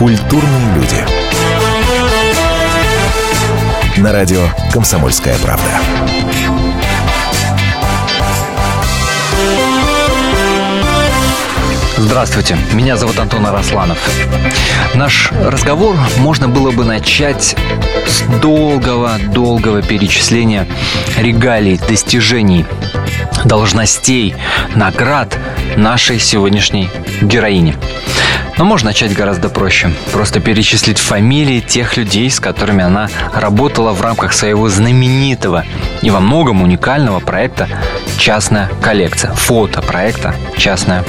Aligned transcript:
Культурные 0.00 0.74
люди. 0.76 0.96
На 3.98 4.12
радио 4.12 4.40
«Комсомольская 4.72 5.36
правда». 5.40 5.68
Здравствуйте, 11.98 12.56
меня 12.72 12.96
зовут 12.96 13.18
Антон 13.18 13.44
Арасланов. 13.44 13.98
Наш 14.94 15.32
разговор 15.32 15.94
можно 16.16 16.48
было 16.48 16.70
бы 16.70 16.86
начать 16.86 17.54
с 18.06 18.22
долгого-долгого 18.40 19.82
перечисления 19.82 20.66
регалий, 21.18 21.76
достижений, 21.76 22.64
должностей, 23.44 24.34
наград 24.74 25.36
нашей 25.76 26.18
сегодняшней 26.18 26.88
героини. 27.20 27.76
Но 28.60 28.66
можно 28.66 28.90
начать 28.90 29.14
гораздо 29.14 29.48
проще. 29.48 29.90
Просто 30.12 30.38
перечислить 30.38 30.98
фамилии 30.98 31.60
тех 31.60 31.96
людей, 31.96 32.30
с 32.30 32.40
которыми 32.40 32.84
она 32.84 33.08
работала 33.32 33.92
в 33.92 34.02
рамках 34.02 34.34
своего 34.34 34.68
знаменитого 34.68 35.64
и 36.02 36.10
во 36.10 36.20
многом 36.20 36.60
уникального 36.60 37.20
проекта 37.20 37.68
«Частная 38.18 38.68
коллекция». 38.82 39.32
Фото 39.32 39.80
проекта 39.80 40.34
«Частная 40.58 41.06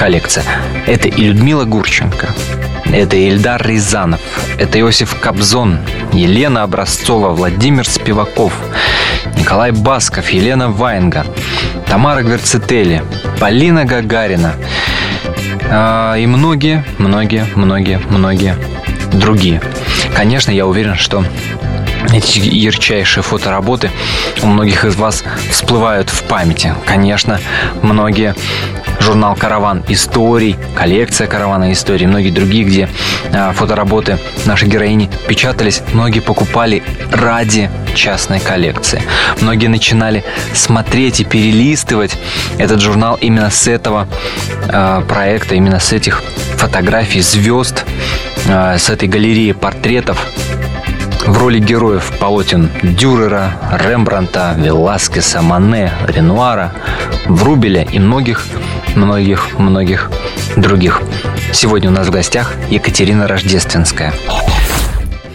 коллекция. 0.00 0.44
Это 0.88 1.06
и 1.06 1.22
Людмила 1.22 1.64
Гурченко, 1.64 2.30
это 2.92 3.14
Ильдар 3.14 3.64
Рязанов, 3.64 4.20
это 4.58 4.80
Иосиф 4.80 5.14
Кобзон, 5.20 5.78
Елена 6.12 6.64
Образцова, 6.64 7.28
Владимир 7.28 7.88
Спиваков, 7.88 8.52
Николай 9.36 9.70
Басков, 9.70 10.30
Елена 10.30 10.70
Ваенга, 10.70 11.24
Тамара 11.86 12.22
Гверцетели, 12.22 13.04
Полина 13.38 13.84
Гагарина 13.84 14.56
и 15.70 16.26
многие, 16.26 16.84
многие, 16.98 17.46
многие, 17.54 17.98
многие 18.10 18.56
другие. 19.12 19.60
Конечно, 20.14 20.50
я 20.50 20.66
уверен, 20.66 20.96
что 20.96 21.24
эти 22.12 22.40
ярчайшие 22.40 23.22
фотоработы 23.22 23.90
у 24.42 24.46
многих 24.46 24.84
из 24.84 24.96
вас 24.96 25.22
всплывают 25.50 26.10
в 26.10 26.24
памяти. 26.24 26.74
Конечно, 26.86 27.40
многие 27.82 28.34
журнал 29.00 29.34
«Караван 29.34 29.82
историй», 29.88 30.56
коллекция 30.76 31.26
«Каравана 31.26 31.72
историй», 31.72 32.06
многие 32.06 32.30
другие, 32.30 32.64
где 32.64 32.88
а, 33.32 33.52
фотоработы 33.52 34.18
нашей 34.46 34.68
героини 34.68 35.10
печатались, 35.26 35.82
многие 35.92 36.20
покупали 36.20 36.82
ради 37.12 37.70
частной 37.94 38.40
коллекции. 38.40 39.02
Многие 39.40 39.66
начинали 39.68 40.24
смотреть 40.54 41.20
и 41.20 41.24
перелистывать 41.24 42.16
этот 42.58 42.80
журнал 42.80 43.16
именно 43.20 43.50
с 43.50 43.66
этого 43.66 44.06
э, 44.68 45.02
проекта, 45.08 45.54
именно 45.54 45.80
с 45.80 45.92
этих 45.92 46.22
фотографий 46.56 47.20
звезд, 47.20 47.84
э, 48.46 48.78
с 48.78 48.90
этой 48.90 49.08
галереи 49.08 49.52
портретов 49.52 50.24
в 51.26 51.38
роли 51.38 51.58
героев 51.58 52.12
полотен 52.18 52.70
Дюрера, 52.82 53.52
Рембранта, 53.72 54.54
Веласкеса, 54.56 55.42
Мане, 55.42 55.92
Ренуара, 56.06 56.72
Врубеля 57.26 57.82
и 57.82 57.98
многих 57.98 58.44
многих-многих 58.96 60.10
других. 60.56 61.02
Сегодня 61.52 61.90
у 61.90 61.92
нас 61.92 62.08
в 62.08 62.10
гостях 62.10 62.54
Екатерина 62.70 63.26
Рождественская. 63.26 64.12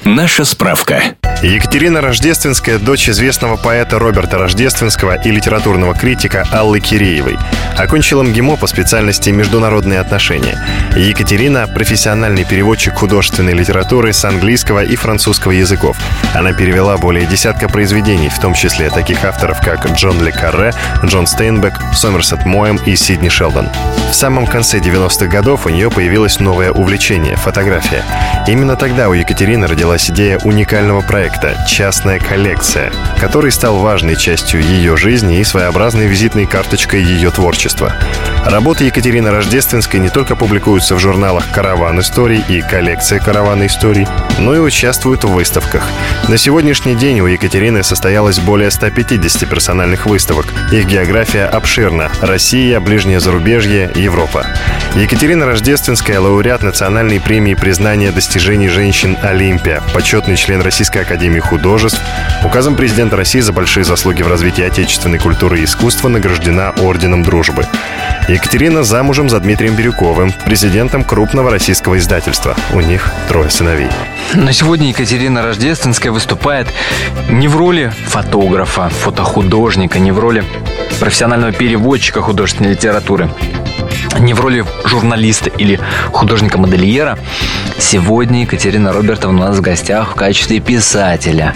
Наша 0.08 0.46
справка. 0.46 1.02
Екатерина 1.42 2.00
Рождественская– 2.00 2.78
дочь 2.80 3.10
известного 3.10 3.56
поэта 3.58 3.98
Роберта 3.98 4.38
Рождественского 4.38 5.20
и 5.20 5.32
литературного 5.32 5.96
критика 5.96 6.48
Аллы 6.52 6.80
Киреевой. 6.80 7.40
Окончила 7.76 8.22
МГИМО 8.22 8.58
по 8.58 8.68
специальности 8.68 9.32
«Международные 9.32 10.00
отношения». 10.00 10.64
Екатерина– 10.96 11.68
профессиональный 11.76 12.46
переводчик 12.46 12.94
художественной 12.94 13.54
литературы 13.54 14.14
с 14.14 14.24
английского 14.24 14.84
и 14.84 14.96
французского 14.96 15.54
языков. 15.54 15.98
Она 16.36 16.54
перевела 16.54 16.98
более 16.98 17.26
десятка 17.26 17.68
произведений, 17.68 18.30
в 18.30 18.40
том 18.40 18.54
числе 18.54 18.92
таких 18.92 19.26
авторов, 19.26 19.60
как 19.60 19.88
Джон 19.94 20.24
Ле 20.24 20.32
Карре, 20.32 20.72
Джон 21.04 21.26
Стейнбек, 21.26 21.74
Сомерсет 21.96 22.46
Моэм 22.46 22.78
и 22.86 22.96
Сидни 22.96 23.30
Шелдон. 23.30 23.70
В 24.16 24.18
самом 24.18 24.48
конце 24.48 24.80
90-х 24.80 25.28
годов 25.28 25.66
у 25.66 25.70
нее 25.70 25.92
появилось 25.92 26.40
новое 26.40 26.72
увлечение– 26.72 27.36
фотография. 27.36 28.06
Именно 28.48 28.78
тогда 28.78 29.10
у 29.10 29.14
Екатерины 29.14 29.68
родилась 29.68 30.10
идея 30.10 30.40
уникального 30.46 31.02
проекта 31.02 31.58
«Частная 31.68 32.20
коллекция», 32.20 32.94
который 33.20 33.52
стал 33.52 33.80
важной 33.80 34.16
частью 34.16 34.62
ее 34.62 34.96
жизни 34.96 35.40
и 35.40 35.44
своеобразной 35.44 36.08
визитной 36.08 36.46
карточкой 36.46 37.04
ее 37.04 37.30
творчества. 37.30 37.94
Работы 38.46 38.84
Екатерины 38.84 39.32
Рождественской 39.32 40.00
не 40.00 40.10
только 40.10 40.36
публикуются 40.36 40.94
в 40.94 41.00
журналах 41.00 41.50
«Караван 41.52 42.00
историй» 42.00 42.44
и 42.48 42.62
«Коллекция 42.62 43.20
каравана 43.20 43.66
историй», 43.66 44.08
но 44.38 44.56
и 44.56 44.60
участвуют 44.60 45.24
в 45.24 45.30
выставках. 45.30 45.84
На 46.28 46.38
сегодняшний 46.38 46.94
день 46.94 47.22
у 47.22 47.26
Екатерины 47.26 47.82
состоялось 47.82 48.38
более 48.38 48.70
150 48.70 49.50
персональных 49.50 50.06
выставок. 50.06 50.46
Их 50.72 50.86
география 50.86 51.46
обширна– 51.46 52.12
Россия, 52.22 52.80
Ближнее 52.80 53.20
зарубежье, 53.20 53.92
Европа. 53.96 54.46
Екатерина 54.96 55.48
Рождественская– 55.48 56.20
лауреат 56.22 56.62
национальной 56.62 57.20
премии 57.20 57.56
признания 57.56 58.12
достижений 58.12 58.70
женщин 58.70 59.18
«Олимпия», 59.24 59.82
почетный 59.92 60.36
член 60.36 60.62
Российской 60.62 61.02
академии 61.02 61.40
художеств. 61.40 62.00
Указом 62.44 62.76
президента 62.76 63.16
России 63.16 63.40
за 63.40 63.54
большие 63.54 63.84
заслуги 63.84 64.22
в 64.22 64.28
развитии 64.28 64.64
отечественной 64.64 65.18
культуры 65.18 65.62
и 65.62 65.64
искусства 65.64 66.10
награждена 66.10 66.76
Орденом 66.78 67.24
Дружбы. 67.24 67.66
Екатерина 68.36 68.84
замужем 68.84 69.30
за 69.30 69.40
Дмитрием 69.40 69.76
Бирюковым, 69.76 70.34
президентом 70.44 71.06
крупного 71.06 71.50
российского 71.50 71.98
издательства. 71.98 72.54
У 72.74 72.82
них 72.82 73.10
трое 73.30 73.50
сыновей. 73.50 73.88
На 74.34 74.52
сегодня 74.52 74.90
Екатерина 74.90 75.42
Рождественская 75.42 76.12
выступает 76.12 76.68
не 77.30 77.48
в 77.48 77.56
роли 77.56 77.94
фотографа, 78.08 78.90
фотохудожника, 78.90 80.00
не 80.00 80.12
в 80.12 80.20
роли 80.20 80.44
профессионального 81.00 81.54
переводчика 81.54 82.22
художественной 82.22 82.72
литературы 82.72 83.30
не 84.20 84.34
в 84.34 84.40
роли 84.40 84.66
журналиста 84.86 85.50
или 85.50 85.80
художника-модельера. 86.12 87.18
Сегодня 87.78 88.42
Екатерина 88.42 88.92
Робертовна 88.92 89.46
у 89.46 89.48
нас 89.48 89.58
в 89.58 89.62
гостях 89.62 90.12
в 90.12 90.16
качестве 90.16 90.60
писателя, 90.60 91.54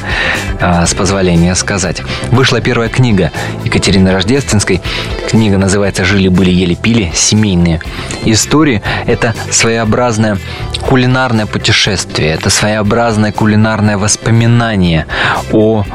а, 0.59 0.85
с 0.85 0.93
позволения 0.93 1.55
сказать. 1.55 2.01
Вышла 2.31 2.61
первая 2.61 2.89
книга 2.89 3.31
Екатерины 3.63 4.11
Рождественской. 4.11 4.81
Книга 5.29 5.57
называется 5.57 6.05
«Жили-были, 6.05 6.51
ели-пили. 6.51 7.11
Семейные 7.13 7.81
истории». 8.25 8.81
Это 9.05 9.33
своеобразное 9.51 10.37
кулинарное 10.81 11.45
путешествие, 11.45 12.29
это 12.29 12.49
своеобразное 12.49 13.31
кулинарное 13.31 13.97
воспоминание 13.97 15.05
о 15.51 15.85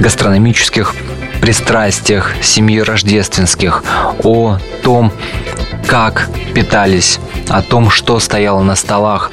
гастрономических 0.00 0.94
пристрастиях 1.40 2.34
семьи 2.42 2.80
рождественских, 2.80 3.84
о 4.22 4.58
том, 4.82 5.12
как 5.88 6.28
питались, 6.54 7.18
о 7.48 7.62
том, 7.62 7.88
что 7.88 8.20
стояло 8.20 8.62
на 8.62 8.76
столах 8.76 9.32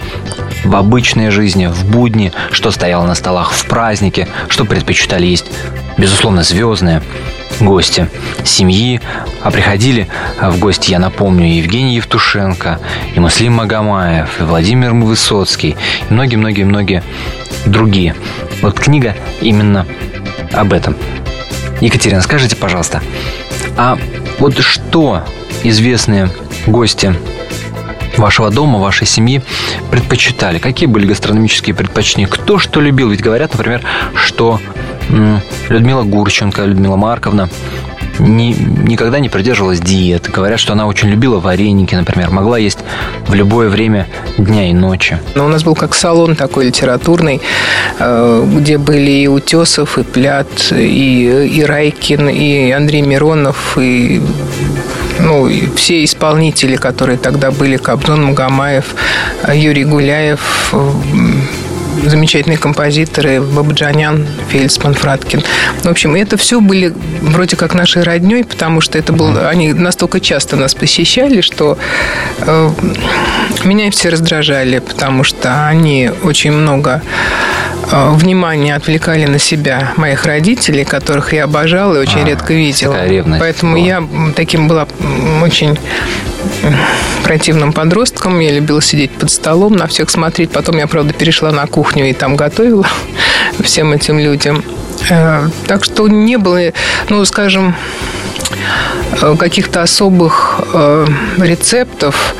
в 0.63 0.73
обычной 0.73 1.29
жизни, 1.29 1.65
в 1.65 1.83
будни, 1.83 2.31
что 2.51 2.71
стояло 2.71 3.05
на 3.05 3.13
столах 3.13 3.51
в 3.51 3.67
празднике, 3.67 4.29
что 4.47 4.63
предпочитали 4.63 5.25
есть, 5.25 5.45
безусловно, 5.97 6.43
звездные 6.43 7.01
гости 7.59 8.09
семьи, 8.45 9.01
а 9.43 9.51
приходили 9.51 10.07
в 10.41 10.57
гости, 10.57 10.91
я 10.91 10.99
напомню, 10.99 11.45
Евгений 11.45 11.95
Евтушенко, 11.95 12.79
и 13.13 13.19
Муслим 13.19 13.53
Магомаев, 13.55 14.39
и 14.39 14.43
Владимир 14.43 14.93
Высоцкий, 14.93 15.75
и 16.09 16.13
многие-многие-многие 16.13 17.03
другие. 17.65 18.15
Вот 18.61 18.79
книга 18.79 19.13
именно 19.41 19.85
об 20.53 20.71
этом. 20.71 20.95
Екатерина, 21.81 22.21
скажите, 22.21 22.55
пожалуйста, 22.55 23.01
а 23.77 23.97
вот 24.39 24.57
что 24.59 25.21
известные 25.63 26.29
гости 26.67 27.15
вашего 28.17 28.49
дома, 28.49 28.79
вашей 28.79 29.07
семьи 29.07 29.41
предпочитали? 29.91 30.59
Какие 30.59 30.87
были 30.87 31.05
гастрономические 31.05 31.75
предпочтения? 31.75 32.27
Кто 32.27 32.57
что 32.59 32.81
любил? 32.81 33.09
Ведь 33.09 33.21
говорят, 33.21 33.53
например, 33.53 33.81
что 34.15 34.59
Людмила 35.69 36.03
Гурченко, 36.03 36.63
Людмила 36.63 36.95
Марковна 36.95 37.49
не, 38.19 38.53
никогда 38.53 39.19
не 39.19 39.29
придерживалась 39.29 39.79
диеты. 39.79 40.31
Говорят, 40.31 40.59
что 40.59 40.73
она 40.73 40.87
очень 40.87 41.09
любила 41.09 41.39
вареники, 41.39 41.95
например, 41.95 42.29
могла 42.29 42.57
есть 42.57 42.79
в 43.27 43.33
любое 43.33 43.69
время 43.69 44.07
дня 44.37 44.69
и 44.69 44.73
ночи. 44.73 45.19
Но 45.35 45.45
у 45.45 45.47
нас 45.49 45.63
был 45.63 45.75
как 45.75 45.93
салон 45.95 46.35
такой 46.35 46.67
литературный, 46.67 47.41
э, 47.99 48.47
где 48.57 48.77
были 48.77 49.11
и 49.11 49.27
Утесов, 49.27 49.97
и 49.97 50.03
Плят, 50.03 50.71
и, 50.71 51.47
и 51.47 51.63
Райкин, 51.63 52.29
и 52.29 52.71
Андрей 52.71 53.01
Миронов, 53.01 53.77
и 53.77 54.21
ну, 55.19 55.49
все 55.75 56.03
исполнители, 56.03 56.75
которые 56.75 57.17
тогда 57.17 57.51
были, 57.51 57.77
Кобзон 57.77 58.25
Магомаев, 58.25 58.95
Юрий 59.53 59.85
Гуляев, 59.85 60.73
замечательные 62.03 62.57
композиторы 62.57 63.41
Бабаджанян, 63.41 64.25
Фельдсман, 64.49 64.93
Фраткин. 64.93 65.43
В 65.83 65.87
общем, 65.87 66.15
это 66.15 66.37
все 66.37 66.61
были 66.61 66.93
вроде 67.21 67.55
как 67.55 67.73
нашей 67.73 68.03
родней, 68.03 68.43
потому 68.43 68.81
что 68.81 68.97
это 68.97 69.13
был, 69.13 69.37
они 69.47 69.73
настолько 69.73 70.19
часто 70.19 70.55
нас 70.55 70.75
посещали, 70.75 71.41
что 71.41 71.77
э, 72.39 72.69
меня 73.63 73.91
все 73.91 74.09
раздражали, 74.09 74.79
потому 74.79 75.23
что 75.23 75.67
они 75.67 76.11
очень 76.23 76.51
много 76.51 77.01
э, 77.91 78.11
внимания 78.15 78.75
отвлекали 78.75 79.25
на 79.25 79.39
себя 79.39 79.93
моих 79.97 80.25
родителей, 80.25 80.85
которых 80.85 81.33
я 81.33 81.45
обожала 81.45 81.95
и 81.95 81.99
очень 81.99 82.21
а, 82.21 82.25
редко 82.25 82.53
видела. 82.53 82.97
Поэтому 83.39 83.73
была. 83.73 83.85
я 83.85 84.03
таким 84.35 84.67
была 84.67 84.87
очень 85.41 85.77
противным 87.23 87.73
подростком. 87.73 88.39
Я 88.39 88.51
любила 88.51 88.81
сидеть 88.81 89.11
под 89.11 89.31
столом, 89.31 89.73
на 89.73 89.87
всех 89.87 90.09
смотреть. 90.09 90.51
Потом 90.51 90.77
я, 90.77 90.87
правда, 90.87 91.13
перешла 91.13 91.51
на 91.51 91.67
кухню 91.67 92.09
и 92.09 92.13
там 92.13 92.35
готовила 92.35 92.87
всем 93.63 93.93
этим 93.93 94.19
людям. 94.19 94.63
Э, 95.09 95.47
так 95.67 95.83
что 95.83 96.07
не 96.07 96.37
было, 96.37 96.59
ну, 97.09 97.23
скажем, 97.25 97.75
э, 99.21 99.35
каких-то 99.37 99.81
особых 99.81 100.59
рецептов. 101.37 102.35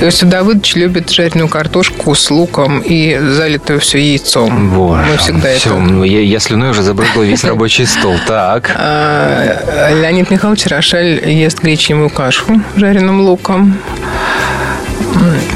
Давыдович 0.00 0.76
любит 0.76 1.10
жареную 1.10 1.48
картошку 1.48 2.14
с 2.14 2.30
луком 2.30 2.80
и 2.80 3.18
залитую 3.18 3.80
все 3.80 3.98
яйцом. 3.98 4.70
Боже, 4.70 5.04
Мы 5.10 5.16
всегда 5.16 5.54
все, 5.54 5.70
это... 5.70 5.78
Ну, 5.78 6.04
я, 6.04 6.20
я 6.20 6.40
слюной 6.40 6.70
уже 6.70 6.82
забрызгал 6.82 7.22
весь 7.22 7.44
рабочий 7.44 7.86
стол. 7.86 8.16
Так. 8.26 8.74
А, 8.76 9.90
Леонид 9.90 10.30
Михайлович 10.30 10.66
Рошаль 10.66 11.20
ест 11.28 11.60
гречневую 11.60 12.10
кашу 12.10 12.60
жареным 12.76 13.20
луком. 13.20 13.78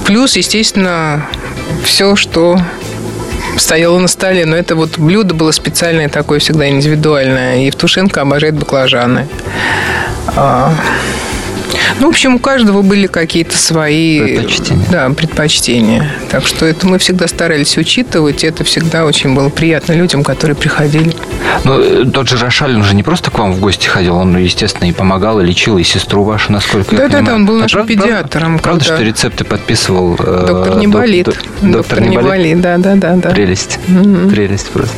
Плюс, 0.04 0.36
естественно, 0.36 1.26
все, 1.82 2.14
что 2.16 2.60
стояло 3.56 3.98
на 3.98 4.08
столе, 4.08 4.46
но 4.46 4.56
это 4.56 4.76
вот 4.76 4.98
блюдо 4.98 5.34
было 5.34 5.50
специальное 5.50 6.08
такое, 6.08 6.38
всегда 6.38 6.68
индивидуальное. 6.68 7.62
И 7.62 7.66
Евтушенко 7.66 8.20
обожает 8.20 8.54
баклажаны. 8.54 9.26
А, 11.86 11.96
ну, 12.00 12.06
в 12.06 12.10
общем, 12.10 12.34
у 12.34 12.38
каждого 12.38 12.82
были 12.82 13.06
какие-то 13.06 13.56
свои 13.56 14.20
предпочтения. 14.20 14.86
Да, 14.90 15.10
предпочтения. 15.10 16.12
Так 16.30 16.46
что 16.46 16.66
это 16.66 16.86
мы 16.86 16.98
всегда 16.98 17.26
старались 17.28 17.76
учитывать. 17.76 18.44
Это 18.44 18.64
всегда 18.64 19.04
очень 19.04 19.34
было 19.34 19.48
приятно 19.48 19.92
людям, 19.92 20.24
которые 20.24 20.56
приходили. 20.56 21.14
Ну, 21.64 21.80
э, 21.80 22.04
тот 22.04 22.28
же 22.28 22.36
Рошаль, 22.36 22.74
он 22.74 22.84
же 22.84 22.94
не 22.94 23.02
просто 23.02 23.30
к 23.30 23.38
вам 23.38 23.52
в 23.52 23.60
гости 23.60 23.86
ходил, 23.88 24.16
он, 24.16 24.36
естественно, 24.36 24.88
и 24.88 24.92
помогал, 24.92 25.40
и 25.40 25.44
лечил, 25.44 25.78
и 25.78 25.82
сестру 25.82 26.22
вашу, 26.24 26.52
насколько 26.52 26.96
да, 26.96 27.04
я 27.04 27.08
да, 27.08 27.18
понимаю. 27.18 27.24
Да, 27.24 27.30
да, 27.30 27.36
он 27.36 27.46
был 27.46 27.56
нашим 27.56 27.86
правда, 27.86 27.94
педиатром. 27.94 28.58
Правда, 28.58 28.80
когда... 28.80 28.96
что 28.96 29.04
рецепты 29.04 29.44
подписывал... 29.44 30.16
Э, 30.18 30.44
доктор 30.46 30.76
не 30.76 30.86
болит. 30.86 31.26
Доктор, 31.26 31.46
доктор 31.62 32.00
не 32.00 32.18
болит, 32.18 32.60
да, 32.60 32.78
да, 32.78 32.94
да. 32.94 33.16
да. 33.16 33.30
Прелесть. 33.30 33.78
Mm-hmm. 33.88 34.30
Прелесть 34.30 34.70
просто. 34.70 34.96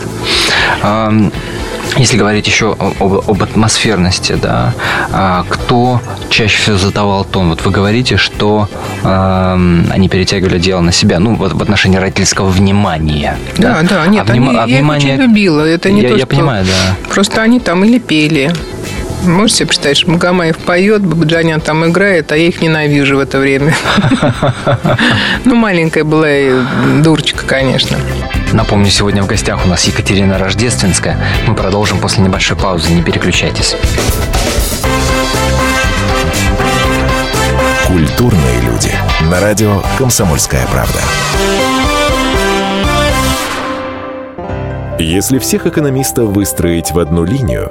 Если 1.97 2.17
говорить 2.17 2.47
еще 2.47 2.77
об, 2.79 3.03
об 3.03 3.43
атмосферности, 3.43 4.37
да, 4.41 4.75
а 5.13 5.45
кто 5.49 6.01
чаще 6.31 6.63
всего 6.63 6.77
задавал 6.77 7.25
тон? 7.25 7.49
Вот 7.49 7.65
вы 7.65 7.71
говорите, 7.71 8.17
что 8.17 8.69
э, 9.03 9.83
они 9.91 10.09
перетягивали 10.09 10.59
дело 10.59 10.81
на 10.81 10.93
себя, 10.93 11.19
ну, 11.19 11.35
вот 11.35 11.55
в 11.55 11.63
отношении 11.63 11.97
родительского 11.97 12.49
внимания. 12.49 13.37
Да, 13.57 13.81
да, 13.83 13.89
да 13.89 14.07
нет, 14.07 14.29
а 14.29 14.33
они, 14.33 14.47
а 14.57 14.67
внимание... 14.67 14.75
я 14.75 14.81
их 14.81 14.89
очень 14.89 15.23
любила. 15.23 15.61
Это 15.61 15.91
не 15.91 16.03
я, 16.03 16.09
то, 16.09 16.15
я 16.15 16.19
что... 16.21 16.27
понимаю, 16.29 16.65
да. 16.65 17.13
Просто 17.13 17.43
они 17.43 17.59
там 17.59 17.85
или 17.85 17.99
пели, 17.99 18.53
Можете 19.25 19.59
себе 19.59 19.69
представить, 19.69 19.99
что 19.99 20.11
Магомаев 20.11 20.57
поет, 20.59 21.05
Бабаджанян 21.05 21.61
там 21.61 21.85
играет, 21.87 22.31
а 22.33 22.37
я 22.37 22.49
их 22.49 22.61
ненавижу 22.61 23.17
в 23.17 23.21
это 23.21 23.39
время. 23.39 23.75
Ну, 25.45 25.55
маленькая 25.55 26.05
была 26.05 26.31
и 26.31 26.53
дурочка, 27.03 27.45
конечно. 27.47 27.97
Напомню, 28.53 28.91
сегодня 28.91 29.23
в 29.23 29.27
гостях 29.27 29.65
у 29.65 29.69
нас 29.69 29.85
Екатерина 29.85 30.39
Рождественская. 30.39 31.19
Мы 31.47 31.55
продолжим 31.55 31.99
после 31.99 32.23
небольшой 32.23 32.57
паузы. 32.57 32.93
Не 32.93 33.03
переключайтесь. 33.03 33.77
Культурные 37.87 38.61
люди. 38.63 38.93
На 39.31 39.41
радио 39.41 39.83
«Комсомольская 39.97 40.67
правда». 40.67 41.01
Если 44.99 45.39
всех 45.39 45.67
экономистов 45.67 46.29
выстроить 46.31 46.91
в 46.91 46.99
одну 46.99 47.25
линию, 47.25 47.71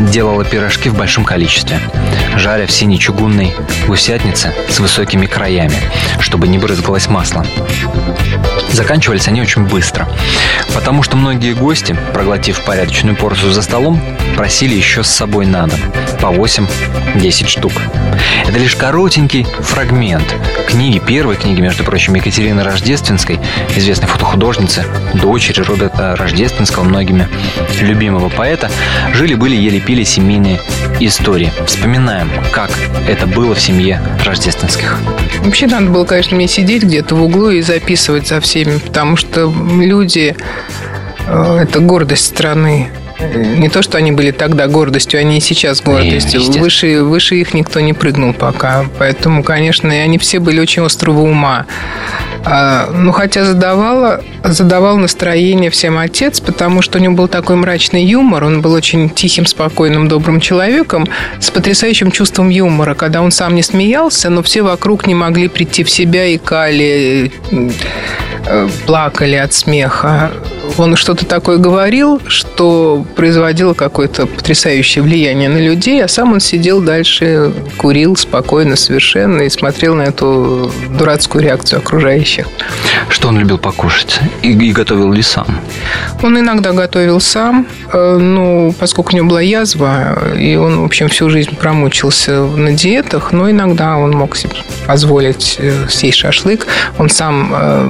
делала 0.00 0.44
пирожки 0.44 0.88
в 0.88 0.96
большом 0.96 1.24
количестве, 1.24 1.80
жаря 2.36 2.66
в 2.66 2.72
синей 2.72 2.98
чугунной 2.98 3.52
гусятнице 3.86 4.52
с 4.68 4.80
высокими 4.80 5.26
краями, 5.26 5.76
чтобы 6.20 6.48
не 6.48 6.58
брызгалось 6.58 7.08
масло. 7.08 7.44
Заканчивались 8.72 9.28
они 9.28 9.40
очень 9.42 9.64
быстро, 9.64 10.08
потому 10.74 11.02
что 11.02 11.16
многие 11.16 11.54
гости, 11.54 11.96
проглотив 12.12 12.64
порядочную 12.64 13.16
порцию 13.16 13.52
за 13.52 13.62
столом, 13.62 14.00
просили 14.36 14.74
еще 14.74 15.02
с 15.02 15.08
собой 15.08 15.46
на 15.46 15.66
дом 15.66 15.78
по 16.20 16.26
8-10 16.26 17.46
штук. 17.46 17.72
Это 18.46 18.58
лишь 18.58 18.76
коротенький 18.76 19.44
фрагмент 19.44 20.26
книги, 20.68 20.98
первой 20.98 21.36
книги, 21.36 21.60
между 21.60 21.82
прочим, 21.82 22.14
Екатерины 22.14 22.62
Рождественской, 22.62 23.40
известной 23.76 24.08
фотохудожницы, 24.08 24.84
дочери 25.14 25.62
рода 25.62 25.90
Рождественского, 26.16 26.84
многими 26.84 27.28
любимого 27.80 28.28
поэта, 28.28 28.70
жили-были, 29.12 29.56
ели-пили 29.56 30.04
семейные 30.04 30.60
истории. 31.06 31.52
Вспоминаем, 31.66 32.30
как 32.52 32.70
это 33.08 33.26
было 33.26 33.54
в 33.54 33.60
семье 33.60 34.00
Рождественских. 34.24 34.98
Вообще 35.44 35.66
надо 35.66 35.86
было, 35.86 36.04
конечно, 36.04 36.36
мне 36.36 36.48
сидеть 36.48 36.82
где-то 36.82 37.14
в 37.14 37.22
углу 37.22 37.50
и 37.50 37.62
записывать 37.62 38.28
за 38.28 38.40
всеми, 38.40 38.78
потому 38.78 39.16
что 39.16 39.52
люди 39.80 40.36
э,– 41.26 41.58
это 41.62 41.80
гордость 41.80 42.26
страны. 42.26 42.88
Не 43.34 43.68
то, 43.68 43.82
что 43.82 43.98
они 43.98 44.12
были 44.12 44.30
тогда 44.30 44.66
гордостью, 44.66 45.20
они 45.20 45.38
и 45.38 45.40
сейчас 45.40 45.82
гордостью. 45.82 46.40
Не, 46.40 46.58
выше, 46.58 47.02
выше 47.02 47.36
их 47.36 47.52
никто 47.52 47.80
не 47.80 47.92
прыгнул 47.92 48.32
пока. 48.32 48.86
Поэтому, 48.98 49.42
конечно, 49.42 49.92
и 49.92 49.98
они 49.98 50.16
все 50.18 50.38
были 50.38 50.58
очень 50.58 50.82
острого 50.84 51.20
ума. 51.20 51.66
А, 52.44 52.88
ну, 52.92 53.12
хотя 53.12 53.44
задавала, 53.44 54.22
задавал 54.44 54.96
настроение 54.96 55.70
всем 55.70 55.98
отец, 55.98 56.40
потому 56.40 56.82
что 56.82 56.98
у 56.98 57.00
него 57.00 57.14
был 57.14 57.28
такой 57.28 57.56
мрачный 57.56 58.04
юмор. 58.04 58.44
Он 58.44 58.62
был 58.62 58.72
очень 58.72 59.10
тихим, 59.10 59.46
спокойным, 59.46 60.08
добрым 60.08 60.40
человеком 60.40 61.06
с 61.38 61.50
потрясающим 61.50 62.10
чувством 62.10 62.48
юмора. 62.48 62.94
Когда 62.94 63.22
он 63.22 63.30
сам 63.30 63.54
не 63.54 63.62
смеялся, 63.62 64.30
но 64.30 64.42
все 64.42 64.62
вокруг 64.62 65.06
не 65.06 65.14
могли 65.14 65.48
прийти 65.48 65.84
в 65.84 65.90
себя 65.90 66.26
и 66.26 66.38
кали, 66.38 67.32
э, 68.46 68.68
плакали 68.86 69.36
от 69.36 69.52
смеха 69.52 70.30
он 70.78 70.96
что-то 70.96 71.26
такое 71.26 71.58
говорил, 71.58 72.20
что 72.26 73.04
производило 73.16 73.74
какое-то 73.74 74.26
потрясающее 74.26 75.02
влияние 75.02 75.48
на 75.48 75.58
людей, 75.58 76.02
а 76.02 76.08
сам 76.08 76.32
он 76.32 76.40
сидел 76.40 76.80
дальше, 76.80 77.52
курил 77.76 78.16
спокойно 78.16 78.76
совершенно 78.76 79.42
и 79.42 79.48
смотрел 79.48 79.94
на 79.94 80.02
эту 80.02 80.70
дурацкую 80.98 81.44
реакцию 81.44 81.78
окружающих. 81.80 82.46
Что 83.08 83.28
он 83.28 83.38
любил 83.38 83.58
покушать? 83.58 84.20
И, 84.42 84.52
и 84.52 84.72
готовил 84.72 85.12
ли 85.12 85.22
сам? 85.22 85.46
Он 86.22 86.38
иногда 86.38 86.72
готовил 86.72 87.20
сам, 87.20 87.66
э, 87.92 88.18
ну, 88.18 88.74
поскольку 88.78 89.12
у 89.12 89.16
него 89.16 89.28
была 89.28 89.40
язва, 89.40 90.34
и 90.36 90.56
он, 90.56 90.80
в 90.80 90.84
общем, 90.84 91.08
всю 91.08 91.30
жизнь 91.30 91.56
промучился 91.56 92.42
на 92.42 92.72
диетах, 92.72 93.32
но 93.32 93.50
иногда 93.50 93.96
он 93.96 94.12
мог 94.12 94.36
себе 94.36 94.54
позволить 94.86 95.56
э, 95.58 95.88
съесть 95.88 96.18
шашлык. 96.18 96.66
Он 96.98 97.08
сам 97.08 97.52
э, 97.54 97.88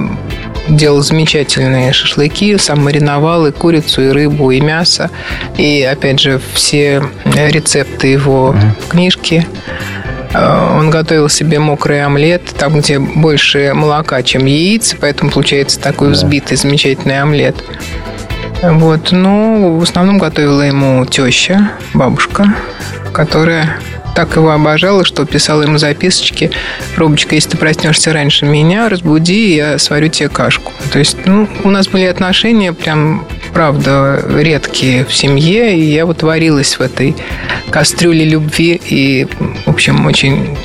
делал 0.69 1.01
замечательные 1.01 1.93
шашлыки, 1.93 2.57
сам 2.57 2.83
мариновал 2.83 3.47
и 3.47 3.51
курицу, 3.51 4.01
и 4.03 4.09
рыбу, 4.09 4.51
и 4.51 4.61
мясо. 4.61 5.09
И, 5.57 5.81
опять 5.83 6.19
же, 6.19 6.39
все 6.53 7.03
рецепты 7.25 8.07
его 8.07 8.55
в 8.85 8.87
книжке. 8.87 9.45
Э, 10.33 10.77
он 10.77 10.89
готовил 10.89 11.29
себе 11.29 11.59
мокрый 11.59 12.03
омлет, 12.03 12.43
там, 12.57 12.79
где 12.79 12.99
больше 12.99 13.73
молока, 13.73 14.21
чем 14.23 14.45
яиц, 14.45 14.95
поэтому 14.99 15.31
получается 15.31 15.79
такой 15.79 16.09
да. 16.09 16.13
взбитый 16.13 16.57
замечательный 16.57 17.21
омлет. 17.21 17.55
Вот, 18.61 19.11
но 19.11 19.75
в 19.77 19.83
основном 19.83 20.19
готовила 20.19 20.61
ему 20.61 21.05
теща, 21.05 21.71
бабушка, 21.93 22.53
которая 23.11 23.77
так 24.15 24.35
его 24.35 24.51
обожала, 24.51 25.05
что 25.05 25.25
писала 25.25 25.63
ему 25.63 25.77
записочки. 25.77 26.51
Робочка, 26.97 27.35
если 27.35 27.51
ты 27.51 27.57
проснешься 27.57 28.13
раньше 28.13 28.45
меня, 28.45 28.89
разбуди, 28.89 29.55
я 29.55 29.77
сварю 29.79 30.09
тебе 30.09 30.29
кашку. 30.29 30.71
То 30.91 30.99
есть, 30.99 31.17
ну, 31.25 31.47
у 31.63 31.69
нас 31.69 31.87
были 31.87 32.05
отношения 32.05 32.73
прям, 32.73 33.25
правда, 33.53 34.23
редкие 34.37 35.05
в 35.05 35.13
семье, 35.13 35.77
и 35.77 35.83
я 35.83 36.05
вот 36.05 36.23
варилась 36.23 36.77
в 36.77 36.81
этой 36.81 37.15
кастрюле 37.69 38.25
любви, 38.25 38.79
и, 38.89 39.27
в 39.65 39.69
общем, 39.69 40.05
очень 40.05 40.57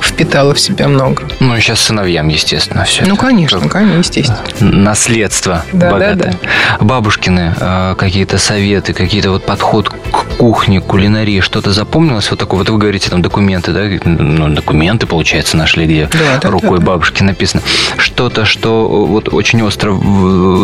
впитала 0.00 0.54
в 0.54 0.60
себя 0.60 0.88
много. 0.88 1.24
Ну, 1.40 1.56
и 1.56 1.60
сейчас 1.60 1.80
сыновьям, 1.80 2.28
естественно, 2.28 2.84
все 2.84 3.02
Ну, 3.04 3.14
это. 3.14 3.22
конечно, 3.26 3.68
конечно, 3.68 3.98
естественно. 3.98 4.40
Наследство 4.60 5.64
да, 5.72 5.90
богатое. 5.90 6.32
Да, 6.32 6.48
да. 6.78 6.84
Бабушкины 6.84 7.54
э, 7.58 7.94
какие-то 7.98 8.38
советы, 8.38 8.92
какие-то 8.92 9.30
вот 9.30 9.44
подход 9.44 9.88
к 9.90 10.25
кухне, 10.36 10.80
кулинарии, 10.80 11.40
что-то 11.40 11.72
запомнилось 11.72 12.30
вот 12.30 12.38
такое? 12.38 12.58
Вот 12.60 12.68
вы 12.68 12.78
говорите, 12.78 13.10
там, 13.10 13.22
документы, 13.22 13.72
да? 13.72 13.84
Ну, 14.04 14.48
документы, 14.48 15.06
получается, 15.06 15.56
нашли, 15.56 15.86
где 15.86 16.08
да, 16.12 16.48
рукой 16.48 16.78
да. 16.78 16.86
бабушки 16.86 17.22
написано. 17.22 17.62
Что-то, 17.96 18.44
что 18.44 18.88
вот 18.88 19.32
очень 19.32 19.62
остро, 19.62 19.96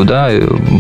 да, 0.04 0.30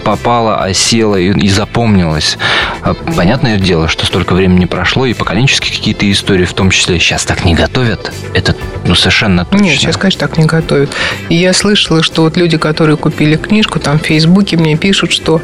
попало, 0.04 0.62
осело 0.62 1.16
и, 1.16 1.32
и 1.32 1.48
запомнилось. 1.48 2.38
А, 2.82 2.94
понятное 2.94 3.58
дело, 3.58 3.88
что 3.88 4.06
столько 4.06 4.34
времени 4.34 4.66
прошло, 4.66 5.06
и 5.06 5.14
поколенческие 5.14 5.74
какие-то 5.76 6.10
истории, 6.10 6.44
в 6.44 6.54
том 6.54 6.70
числе, 6.70 6.98
сейчас 6.98 7.24
так 7.24 7.44
не 7.44 7.54
готовят. 7.54 8.12
Это 8.34 8.54
ну, 8.84 8.94
совершенно 8.94 9.44
точно. 9.44 9.64
Нет, 9.64 9.78
сейчас, 9.78 9.96
конечно, 9.96 10.20
так 10.20 10.36
не 10.36 10.44
готовят. 10.44 10.90
И 11.28 11.34
я 11.34 11.52
слышала, 11.52 12.02
что 12.02 12.22
вот 12.22 12.36
люди, 12.36 12.58
которые 12.58 12.96
купили 12.96 13.36
книжку, 13.36 13.78
там 13.78 13.98
в 13.98 14.02
Фейсбуке 14.02 14.56
мне 14.56 14.76
пишут, 14.76 15.12
что 15.12 15.40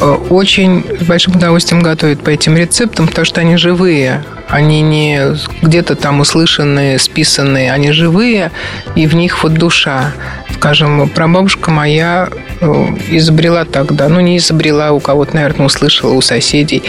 э, 0.00 0.04
очень 0.30 0.84
с 1.00 1.04
большим 1.04 1.36
удовольствием 1.36 1.82
готовят 1.82 2.22
по 2.22 2.30
этим 2.30 2.56
рецептам, 2.56 2.69
потому 2.78 3.24
что 3.24 3.40
они 3.40 3.56
живые. 3.56 4.24
Они 4.48 4.80
не 4.80 5.36
где-то 5.62 5.94
там 5.94 6.20
услышанные, 6.20 6.98
списанные, 6.98 7.72
они 7.72 7.92
живые, 7.92 8.50
и 8.96 9.06
в 9.06 9.14
них 9.14 9.42
вот 9.42 9.54
душа. 9.54 10.12
Скажем, 10.54 11.08
прабабушка 11.08 11.70
моя 11.70 12.28
э, 12.60 12.66
изобрела 13.10 13.64
тогда, 13.64 14.08
ну 14.08 14.20
не 14.20 14.36
изобрела, 14.38 14.90
у 14.90 15.00
кого-то, 15.00 15.36
наверное, 15.36 15.66
услышала, 15.66 16.12
у 16.12 16.20
соседей, 16.20 16.82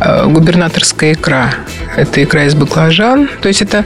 э, 0.00 0.26
губернаторская 0.26 1.14
икра. 1.14 1.50
Это 1.96 2.22
икра 2.22 2.44
из 2.44 2.54
баклажан. 2.54 3.28
То 3.42 3.48
есть 3.48 3.62
это, 3.62 3.84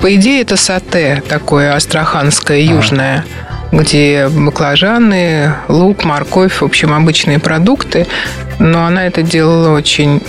по 0.00 0.14
идее, 0.14 0.42
это 0.42 0.56
сате 0.56 1.22
такое 1.28 1.74
астраханское, 1.74 2.60
южное. 2.60 3.24
Где 3.72 4.28
баклажаны, 4.28 5.54
лук, 5.68 6.04
морковь, 6.04 6.60
в 6.60 6.64
общем, 6.64 6.92
обычные 6.92 7.38
продукты. 7.38 8.06
Но 8.58 8.86
она 8.86 9.06
это 9.06 9.22
делала 9.22 9.74
очень 9.76 10.22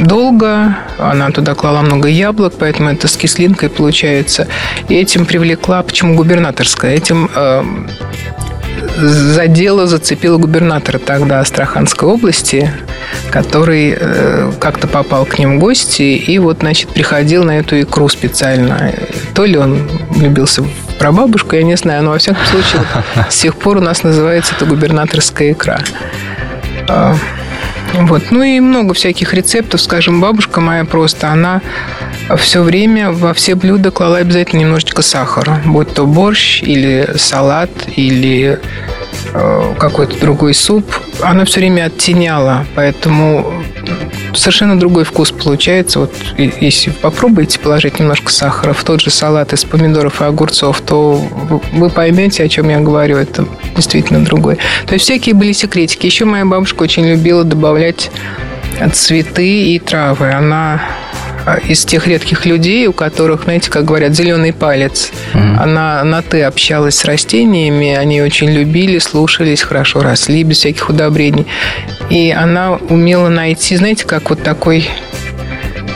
долго, 0.00 0.76
она 0.98 1.30
туда 1.30 1.54
клала 1.54 1.82
много 1.82 2.08
яблок, 2.08 2.54
поэтому 2.58 2.90
это 2.90 3.08
с 3.08 3.16
кислинкой 3.16 3.68
получается. 3.68 4.48
И 4.88 4.94
этим 4.94 5.26
привлекла, 5.26 5.82
почему 5.82 6.14
губернаторская, 6.14 6.94
этим 6.94 7.30
э, 7.34 7.64
задела, 8.96 9.86
зацепила 9.86 10.38
губернатора 10.38 10.98
тогда 10.98 11.40
Астраханской 11.40 12.08
области, 12.08 12.70
который 13.30 13.96
э, 13.98 14.52
как-то 14.60 14.86
попал 14.86 15.24
к 15.24 15.38
ним 15.38 15.56
в 15.56 15.60
гости 15.60 16.02
и 16.02 16.38
вот, 16.38 16.58
значит, 16.60 16.90
приходил 16.90 17.44
на 17.44 17.58
эту 17.58 17.80
икру 17.80 18.08
специально. 18.08 18.92
То 19.34 19.44
ли 19.44 19.56
он 19.56 19.88
влюбился 20.10 20.62
в 20.62 20.68
прабабушку, 20.98 21.56
я 21.56 21.62
не 21.62 21.76
знаю, 21.76 22.04
но 22.04 22.10
во 22.10 22.18
всяком 22.18 22.44
случае 22.46 22.82
с 23.28 23.36
тех 23.36 23.56
пор 23.56 23.78
у 23.78 23.80
нас 23.80 24.02
называется 24.02 24.54
это 24.56 24.66
губернаторская 24.66 25.52
икра. 25.52 25.80
Вот. 28.00 28.24
Ну 28.30 28.42
и 28.42 28.60
много 28.60 28.94
всяких 28.94 29.34
рецептов. 29.34 29.80
Скажем, 29.80 30.20
бабушка 30.20 30.60
моя 30.60 30.84
просто, 30.84 31.30
она 31.30 31.62
все 32.36 32.62
время 32.62 33.12
во 33.12 33.34
все 33.34 33.54
блюда 33.54 33.90
клала 33.90 34.18
обязательно 34.18 34.60
немножечко 34.60 35.02
сахара. 35.02 35.60
Будь 35.64 35.92
то 35.94 36.06
борщ 36.06 36.62
или 36.62 37.08
салат, 37.16 37.70
или 37.96 38.58
Э, 39.32 39.74
какой-то 39.78 40.18
другой 40.20 40.54
суп, 40.54 40.84
она 41.20 41.44
все 41.44 41.60
время 41.60 41.86
оттеняла, 41.86 42.66
поэтому 42.76 43.64
совершенно 44.34 44.78
другой 44.78 45.04
вкус 45.04 45.30
получается. 45.32 46.00
Вот 46.00 46.12
если 46.36 46.90
попробуете 46.90 47.58
положить 47.58 47.98
немножко 47.98 48.30
сахара 48.30 48.72
в 48.72 48.84
тот 48.84 49.00
же 49.00 49.10
салат 49.10 49.52
из 49.52 49.64
помидоров 49.64 50.20
и 50.20 50.24
огурцов, 50.24 50.80
то 50.80 51.20
вы 51.72 51.90
поймете, 51.90 52.44
о 52.44 52.48
чем 52.48 52.68
я 52.68 52.80
говорю. 52.80 53.16
Это 53.16 53.46
действительно 53.76 54.24
другой. 54.24 54.58
То 54.86 54.94
есть 54.94 55.04
всякие 55.04 55.34
были 55.34 55.52
секретики. 55.52 56.06
Еще 56.06 56.24
моя 56.24 56.44
бабушка 56.44 56.82
очень 56.82 57.06
любила 57.06 57.44
добавлять 57.44 58.10
цветы 58.92 59.74
и 59.74 59.78
травы. 59.78 60.30
Она 60.30 60.82
из 61.68 61.84
тех 61.84 62.06
редких 62.06 62.46
людей, 62.46 62.86
у 62.86 62.92
которых, 62.92 63.44
знаете, 63.44 63.70
как 63.70 63.84
говорят, 63.84 64.14
зеленый 64.14 64.52
палец. 64.52 65.10
Mm-hmm. 65.32 65.56
Она 65.58 66.04
на 66.04 66.22
«ты» 66.22 66.42
общалась 66.42 66.96
с 66.96 67.04
растениями, 67.04 67.94
они 67.94 68.22
очень 68.22 68.50
любили, 68.50 68.98
слушались, 68.98 69.62
хорошо 69.62 70.00
росли, 70.00 70.42
без 70.42 70.58
всяких 70.58 70.88
удобрений. 70.88 71.46
И 72.10 72.30
она 72.30 72.72
умела 72.88 73.28
найти, 73.28 73.76
знаете, 73.76 74.04
как 74.06 74.30
вот 74.30 74.42
такой 74.42 74.88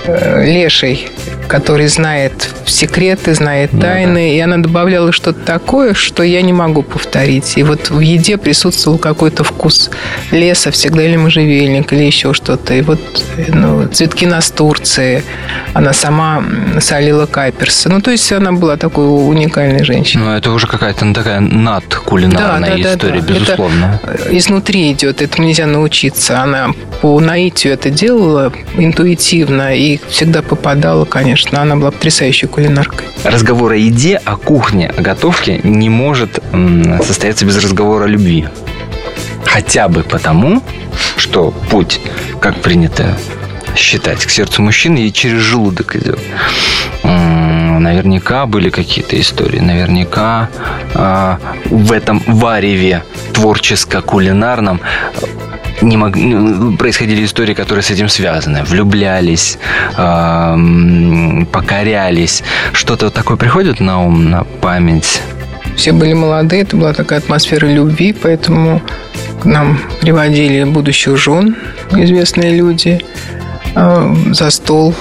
э, 0.07 0.45
леший 0.47 1.09
который 1.49 1.88
знает 1.88 2.50
секреты, 2.67 3.35
знает 3.35 3.71
тайны, 3.71 4.07
да, 4.07 4.14
да. 4.14 4.21
и 4.21 4.38
она 4.38 4.59
добавляла 4.59 5.12
что-то 5.12 5.40
такое, 5.40 5.95
что 5.95 6.23
я 6.23 6.43
не 6.43 6.52
могу 6.52 6.83
повторить. 6.83 7.55
И 7.57 7.62
вот 7.62 7.90
в 7.90 8.00
еде 8.00 8.37
присутствовал 8.37 8.99
какой-то 8.99 9.45
вкус 9.45 9.90
леса 10.31 10.71
всегда, 10.71 11.02
или 11.02 11.17
можжевельник, 11.17 11.93
или 11.93 12.05
еще 12.05 12.35
что-то. 12.35 12.75
И 12.75 12.83
вот 12.83 13.00
ну, 13.49 13.88
цветки 13.88 14.26
настурции, 14.26 15.25
она 15.73 15.93
сама 15.93 16.45
солила 16.81 17.26
каперсы. 17.26 17.88
Ну, 17.88 18.00
то 18.00 18.11
есть 18.11 18.31
она 18.31 18.52
была 18.52 18.76
такой 18.76 19.07
уникальной 19.07 19.85
женщиной. 19.85 20.25
Ну, 20.25 20.31
это 20.33 20.52
уже 20.52 20.67
какая-то 20.67 21.05
ну, 21.07 21.14
такая 21.14 21.40
надкулинарная 21.40 22.76
да, 22.76 22.83
да, 22.83 22.95
история, 22.95 23.21
да, 23.21 23.26
да. 23.26 23.35
безусловно. 23.35 24.00
Это 24.05 24.37
изнутри 24.37 24.93
идет, 24.93 25.23
этому 25.23 25.49
нельзя 25.49 25.67
научиться. 25.67 26.43
Она 26.43 26.69
по 27.00 27.19
наитию 27.21 27.73
это 27.73 27.90
делала 27.90 28.52
интуитивно 28.76 29.75
и 29.75 29.99
всегда 30.09 30.43
попадала, 30.43 31.05
конечно, 31.05 31.38
конечно, 31.38 31.62
она 31.62 31.76
была 31.76 31.92
потрясающей 31.92 32.49
кулинаркой. 32.49 33.07
Разговор 33.23 33.73
о 33.73 33.76
еде, 33.76 34.16
о 34.25 34.37
кухне, 34.37 34.92
о 34.97 35.00
готовке 35.00 35.61
не 35.62 35.88
может 35.88 36.42
состояться 37.07 37.45
без 37.45 37.62
разговора 37.62 38.04
о 38.04 38.09
любви. 38.09 38.49
Хотя 39.45 39.88
бы 39.88 40.02
потому, 40.02 40.62
что 41.16 41.52
путь, 41.71 42.00
как 42.40 42.61
принято 42.61 43.16
считать, 43.76 44.25
к 44.25 44.30
сердцу 44.30 44.62
мужчины 44.62 45.07
и 45.07 45.12
через 45.12 45.40
желудок 45.40 45.95
идет. 45.95 46.18
Наверняка 47.04 48.47
были 48.47 48.71
какие-то 48.71 49.18
истории. 49.21 49.61
Наверняка 49.61 50.49
а, 50.95 51.38
в 51.66 51.92
этом 51.92 52.21
вареве 52.26 53.04
творческо-кулинарном 53.33 54.80
не 55.80 55.97
мог, 55.97 56.16
ну, 56.16 56.76
происходили 56.76 57.25
истории, 57.25 57.54
которые 57.54 57.82
с 57.82 57.90
этим 57.90 58.08
связаны. 58.08 58.64
Влюблялись, 58.64 59.58
э, 59.97 61.44
покорялись. 61.52 62.42
Что-то 62.73 63.11
такое 63.11 63.37
приходит 63.37 63.80
на 63.80 64.04
ум, 64.04 64.30
на 64.30 64.44
память? 64.44 65.23
Все 65.76 65.92
были 65.92 66.12
молодые, 66.12 66.62
это 66.62 66.76
была 66.76 66.92
такая 66.92 67.20
атмосфера 67.20 67.66
любви, 67.66 68.12
поэтому 68.12 68.82
к 69.40 69.44
нам 69.44 69.78
приводили 70.00 70.64
будущих 70.64 71.16
жен, 71.16 71.56
известные 71.92 72.56
люди, 72.56 73.00
э, 73.75 74.14
за 74.32 74.50
стол. 74.50 74.94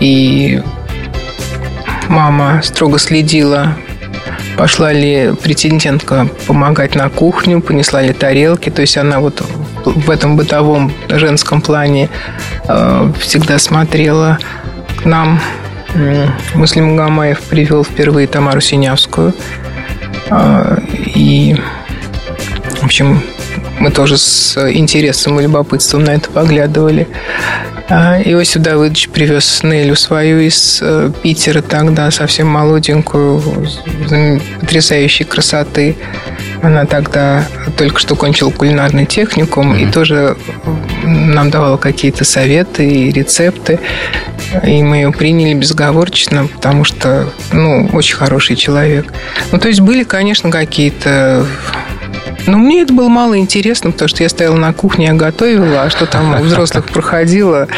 И 0.00 0.60
мама 2.08 2.60
строго 2.64 2.98
следила 2.98 3.76
пошла 4.56 4.92
ли 4.92 5.32
претендентка 5.42 6.28
помогать 6.46 6.94
на 6.94 7.08
кухню, 7.08 7.60
понесла 7.60 8.02
ли 8.02 8.12
тарелки. 8.12 8.70
То 8.70 8.82
есть 8.82 8.96
она 8.96 9.20
вот 9.20 9.42
в 9.86 10.10
этом 10.10 10.36
бытовом 10.36 10.92
женском 11.08 11.60
плане 11.60 12.08
э, 12.68 13.12
всегда 13.20 13.58
смотрела 13.58 14.38
к 15.00 15.04
нам. 15.04 15.40
Муслим 16.54 16.96
Гамаев 16.96 17.40
привел 17.42 17.84
впервые 17.84 18.26
Тамару 18.26 18.60
Синявскую. 18.60 19.34
Э, 20.30 20.78
и, 21.14 21.56
в 22.80 22.84
общем, 22.84 23.22
мы 23.78 23.90
тоже 23.90 24.16
с 24.16 24.56
интересом 24.70 25.40
и 25.40 25.42
любопытством 25.42 26.04
на 26.04 26.10
это 26.10 26.30
поглядывали. 26.30 27.08
А, 27.88 28.20
Иосиф 28.22 28.62
Давыдович 28.62 29.08
привез 29.10 29.62
Нелю 29.62 29.96
свою 29.96 30.40
из 30.40 30.78
э, 30.80 31.10
Питера 31.22 31.62
тогда, 31.62 32.10
совсем 32.10 32.46
молоденькую, 32.46 33.42
потрясающей 34.60 35.24
красоты. 35.24 35.96
Она 36.62 36.86
тогда 36.86 37.44
только 37.76 37.98
что 37.98 38.14
кончила 38.14 38.50
кулинарный 38.50 39.04
техникум 39.04 39.72
mm-hmm. 39.72 39.88
и 39.88 39.92
тоже 39.92 40.36
нам 41.02 41.50
давала 41.50 41.76
какие-то 41.76 42.24
советы 42.24 42.88
и 42.88 43.10
рецепты. 43.10 43.80
И 44.64 44.82
мы 44.82 44.96
ее 44.96 45.12
приняли 45.12 45.54
безоговорочно, 45.54 46.46
потому 46.46 46.84
что, 46.84 47.28
ну, 47.52 47.88
очень 47.92 48.16
хороший 48.16 48.54
человек. 48.54 49.12
Ну, 49.50 49.58
то 49.58 49.68
есть 49.68 49.80
были, 49.80 50.04
конечно, 50.04 50.50
какие-то 50.50 51.46
ну, 52.46 52.58
мне 52.58 52.82
это 52.82 52.92
было 52.92 53.08
мало 53.08 53.38
интересно, 53.38 53.92
потому 53.92 54.08
что 54.08 54.22
я 54.22 54.28
стояла 54.28 54.56
на 54.56 54.72
кухне, 54.72 55.06
я 55.06 55.12
готовила, 55.12 55.82
а 55.82 55.90
что 55.90 56.06
там 56.06 56.40
у 56.40 56.42
взрослых 56.44 56.86
проходило, 56.86 57.68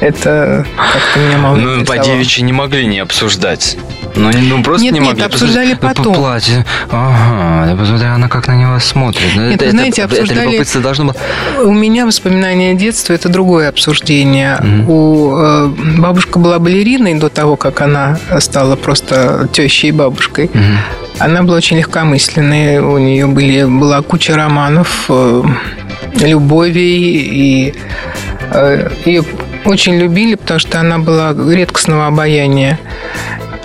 это 0.00 0.66
как-то 0.76 1.20
меня 1.20 1.38
мало 1.38 1.56
Ну, 1.56 1.84
по 1.84 1.98
девичьи 1.98 2.42
не 2.42 2.52
могли 2.52 2.86
не 2.86 2.98
обсуждать. 2.98 3.76
Ну, 4.18 4.30
ну 4.32 4.62
просто 4.62 4.84
нет, 4.84 4.94
не 4.94 5.00
нет, 5.00 5.08
могли. 5.10 5.24
обсуждали 5.24 5.72
Ну, 5.72 5.78
потом. 5.88 6.04
По 6.06 6.20
платье. 6.20 6.66
Ага, 6.90 7.70
да 7.70 7.76
посмотри, 7.76 8.06
она 8.06 8.28
как 8.28 8.48
на 8.48 8.56
него 8.56 8.78
смотрит. 8.80 9.22
Ну, 9.36 9.42
Нет, 9.42 9.54
это, 9.56 9.64
вы 9.66 9.70
знаете, 9.70 10.02
это, 10.02 10.14
это 10.14 10.22
обсуждали- 10.22 10.46
любопытство 10.46 10.80
должно 10.80 11.04
быть. 11.06 11.16
У 11.62 11.72
меня 11.72 12.06
воспоминания 12.06 12.74
детства 12.74 13.12
это 13.12 13.28
другое 13.28 13.68
обсуждение. 13.68 14.58
У 14.88 15.34
э, 15.36 15.66
бабушка 15.98 16.38
была 16.38 16.58
балериной 16.58 17.14
до 17.14 17.28
того, 17.28 17.56
как 17.56 17.80
она 17.80 18.18
стала 18.40 18.76
просто 18.76 19.48
тещей 19.52 19.88
и 19.88 19.92
бабушкой. 19.92 20.50
Она 21.18 21.42
была 21.42 21.56
очень 21.56 21.78
легкомысленной. 21.78 22.78
У 22.78 22.98
нее 22.98 23.26
были, 23.26 23.64
была 23.64 24.02
куча 24.02 24.36
романов, 24.36 25.06
э, 25.08 25.42
любовей 26.20 27.16
и 27.16 27.74
э, 28.50 28.90
ее 29.04 29.24
очень 29.64 29.96
любили, 29.98 30.34
потому 30.36 30.60
что 30.60 30.80
она 30.80 30.98
была 30.98 31.32
редкостного 31.32 32.06
обаяния. 32.06 32.78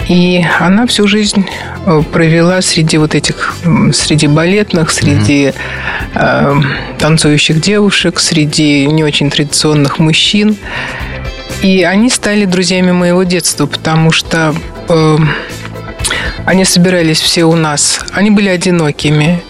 И 0.10 0.46
она 0.60 0.86
всю 0.86 1.08
жизнь 1.08 1.46
э, 1.86 2.02
провела 2.12 2.62
среди 2.62 2.98
вот 2.98 3.16
этих, 3.16 3.56
среди 3.94 4.28
балетных, 4.28 4.92
среди 4.92 5.54
э, 6.14 6.62
танцующих 7.00 7.62
девушек, 7.62 8.20
среди 8.20 8.86
не 8.88 9.04
очень 9.04 9.30
традиционных 9.30 10.00
мужчин. 10.00 10.58
И 11.62 11.84
они 11.84 12.10
стали 12.10 12.46
друзьями 12.46 12.92
моего 12.92 13.24
детства, 13.24 13.66
потому 13.66 14.12
что 14.12 14.54
э, 14.90 15.18
они 16.46 16.66
собирались 16.66 17.22
все 17.22 17.46
у 17.46 17.56
нас. 17.56 18.02
Они 18.12 18.32
были 18.32 18.50
одинокими. 18.50 19.42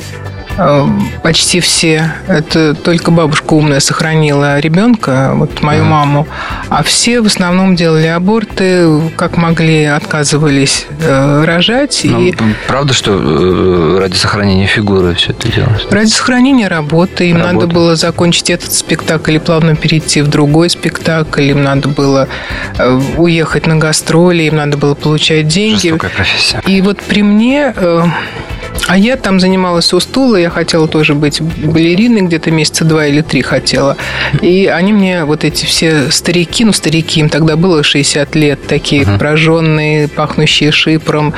Э, 0.57 0.87
Почти 1.23 1.59
все. 1.59 2.11
Это 2.27 2.73
только 2.75 3.11
бабушка 3.11 3.53
умная 3.53 3.79
сохранила 3.79 4.59
ребенка, 4.59 5.31
вот 5.35 5.61
мою 5.61 5.83
маму. 5.83 6.27
А 6.69 6.83
все 6.83 7.21
в 7.21 7.25
основном 7.25 7.75
делали 7.75 8.07
аборты, 8.07 8.87
как 9.15 9.37
могли, 9.37 9.85
отказывались 9.85 10.85
э, 11.01 11.43
рожать. 11.45 12.01
Ну, 12.03 12.21
и 12.21 12.33
правда, 12.67 12.93
что 12.93 13.11
э, 13.13 13.99
ради 13.99 14.15
сохранения 14.15 14.67
фигуры 14.67 15.15
все 15.15 15.31
это 15.31 15.51
делалось? 15.51 15.85
Ради 15.89 16.09
сохранения 16.09 16.67
работы 16.67 17.29
им 17.29 17.37
Работы. 17.37 17.53
надо 17.53 17.67
было 17.67 17.95
закончить 17.95 18.49
этот 18.49 18.73
спектакль 18.73 19.35
и 19.35 19.39
плавно 19.39 19.75
перейти 19.75 20.21
в 20.21 20.27
другой 20.27 20.69
спектакль. 20.69 21.43
Им 21.43 21.63
надо 21.63 21.89
было 21.89 22.27
э, 22.77 23.01
уехать 23.17 23.65
на 23.67 23.75
гастроли, 23.77 24.43
им 24.43 24.57
надо 24.57 24.77
было 24.77 24.93
получать 24.93 25.47
деньги. 25.47 25.89
Жестокая 25.89 26.11
профессия. 26.11 26.61
И 26.67 26.81
вот 26.81 26.99
при 27.01 27.23
мне... 27.23 27.73
э, 27.75 28.03
а 28.87 28.97
я 28.97 29.15
там 29.15 29.39
занималась 29.39 29.93
у 29.93 29.99
стула, 29.99 30.35
я 30.35 30.49
хотела 30.49 30.87
тоже 30.87 31.13
быть 31.13 31.41
балериной, 31.41 32.21
где-то 32.21 32.51
месяца 32.51 32.83
два 32.85 33.05
или 33.05 33.21
три 33.21 33.41
хотела. 33.41 33.97
И 34.41 34.67
они 34.67 34.93
мне, 34.93 35.25
вот 35.25 35.43
эти 35.43 35.65
все 35.65 36.11
старики, 36.11 36.65
ну, 36.65 36.73
старики, 36.73 37.19
им 37.19 37.29
тогда 37.29 37.55
было 37.55 37.83
60 37.83 38.35
лет, 38.35 38.67
такие 38.67 39.05
прожженные, 39.05 40.07
пахнущие 40.07 40.71
шипром, 40.71 41.33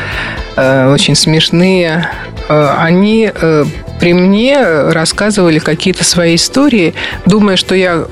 э, 0.55 0.91
очень 0.91 1.15
смешные, 1.15 2.09
э, 2.49 2.69
они 2.77 3.31
э, 3.33 3.65
при 3.99 4.13
мне 4.13 4.61
рассказывали 4.91 5.59
какие-то 5.59 6.03
свои 6.03 6.35
истории, 6.35 6.93
думая, 7.25 7.57
что 7.57 7.75
я 7.75 8.05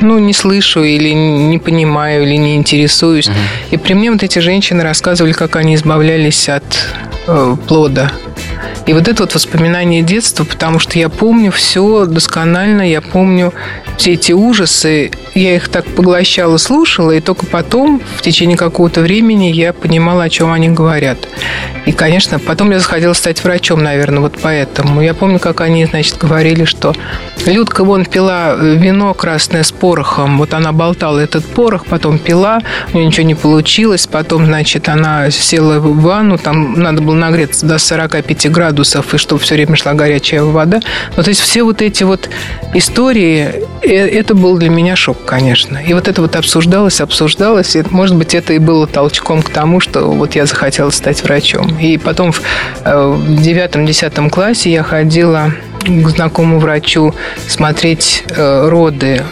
ну, 0.00 0.18
не 0.18 0.32
слышу 0.32 0.82
или 0.82 1.10
не 1.10 1.58
понимаю, 1.58 2.22
или 2.24 2.36
не 2.36 2.56
интересуюсь. 2.56 3.28
И 3.70 3.76
при 3.76 3.94
мне 3.94 4.10
вот 4.10 4.22
эти 4.22 4.38
женщины 4.38 4.82
рассказывали, 4.82 5.32
как 5.32 5.56
они 5.56 5.74
избавлялись 5.74 6.48
от 6.48 6.64
плода. 7.68 8.10
И 8.90 8.92
вот 8.92 9.06
это 9.06 9.22
вот 9.22 9.32
воспоминание 9.36 10.02
детства, 10.02 10.42
потому 10.42 10.80
что 10.80 10.98
я 10.98 11.08
помню 11.08 11.52
все 11.52 12.06
досконально, 12.06 12.90
я 12.90 13.00
помню 13.00 13.54
все 13.96 14.14
эти 14.14 14.32
ужасы, 14.32 15.12
я 15.32 15.54
их 15.54 15.68
так 15.68 15.84
поглощала, 15.86 16.56
слушала, 16.56 17.12
и 17.12 17.20
только 17.20 17.46
потом, 17.46 18.02
в 18.16 18.22
течение 18.22 18.56
какого-то 18.56 19.00
времени, 19.00 19.52
я 19.52 19.72
понимала, 19.72 20.24
о 20.24 20.28
чем 20.28 20.50
они 20.50 20.70
говорят. 20.70 21.18
И, 21.86 21.92
конечно, 21.92 22.40
потом 22.40 22.72
я 22.72 22.80
захотела 22.80 23.12
стать 23.12 23.44
врачом, 23.44 23.80
наверное, 23.80 24.20
вот 24.20 24.34
поэтому. 24.42 25.00
Я 25.02 25.14
помню, 25.14 25.38
как 25.38 25.60
они, 25.60 25.86
значит, 25.86 26.18
говорили, 26.18 26.64
что 26.64 26.92
Людка 27.46 27.84
вон 27.84 28.04
пила 28.04 28.54
вино 28.54 29.14
красное 29.14 29.62
с 29.62 29.72
порохом, 29.72 30.38
вот 30.38 30.52
она 30.52 30.72
болтала 30.72 31.18
этот 31.18 31.44
порох, 31.44 31.86
потом 31.86 32.18
пила, 32.18 32.60
у 32.92 32.96
нее 32.96 33.06
ничего 33.06 33.26
не 33.26 33.34
получилось, 33.34 34.06
потом, 34.06 34.46
значит, 34.46 34.88
она 34.88 35.30
села 35.30 35.78
в 35.78 36.00
ванну, 36.00 36.38
там 36.38 36.74
надо 36.80 37.00
было 37.00 37.14
нагреться 37.14 37.66
до 37.66 37.78
45 37.78 38.50
градусов, 38.50 38.79
и 38.82 39.16
чтобы 39.18 39.40
все 39.40 39.54
время 39.54 39.76
шла 39.76 39.94
горячая 39.94 40.42
вода. 40.42 40.80
Ну, 41.16 41.22
то 41.22 41.28
есть 41.28 41.40
все 41.40 41.62
вот 41.62 41.82
эти 41.82 42.04
вот 42.04 42.28
истории, 42.74 43.64
э, 43.82 43.88
это 43.88 44.34
был 44.34 44.56
для 44.56 44.70
меня 44.70 44.96
шок, 44.96 45.24
конечно. 45.24 45.78
И 45.78 45.94
вот 45.94 46.08
это 46.08 46.22
вот 46.22 46.36
обсуждалось, 46.36 47.00
обсуждалось, 47.00 47.76
и, 47.76 47.84
может 47.90 48.16
быть, 48.16 48.34
это 48.34 48.52
и 48.52 48.58
было 48.58 48.86
толчком 48.86 49.42
к 49.42 49.50
тому, 49.50 49.80
что 49.80 50.10
вот 50.10 50.34
я 50.34 50.46
захотела 50.46 50.90
стать 50.90 51.22
врачом. 51.22 51.78
И 51.78 51.98
потом 51.98 52.32
в 52.32 52.42
э, 52.84 53.18
девятом-десятом 53.28 54.30
классе 54.30 54.70
я 54.70 54.82
ходила 54.82 55.52
к 55.84 56.08
знакомому 56.08 56.58
врачу 56.58 57.14
смотреть 57.46 58.24
э, 58.28 58.68
роды, 58.68 59.22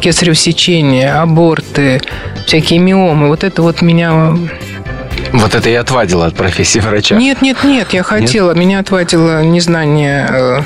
кесарево 0.00 0.34
сечение, 0.34 1.12
аборты, 1.12 2.00
всякие 2.46 2.78
миомы. 2.78 3.28
Вот 3.28 3.44
это 3.44 3.62
вот 3.62 3.82
меня... 3.82 4.36
Вот 5.32 5.54
это 5.54 5.68
и 5.68 5.74
отвадило 5.74 6.26
от 6.26 6.34
профессии 6.34 6.78
врача. 6.78 7.16
Нет, 7.16 7.42
нет, 7.42 7.64
нет, 7.64 7.92
я 7.92 8.02
хотела. 8.02 8.52
Меня 8.52 8.80
отвадило 8.80 9.42
незнание 9.42 10.26
э, 10.30 10.60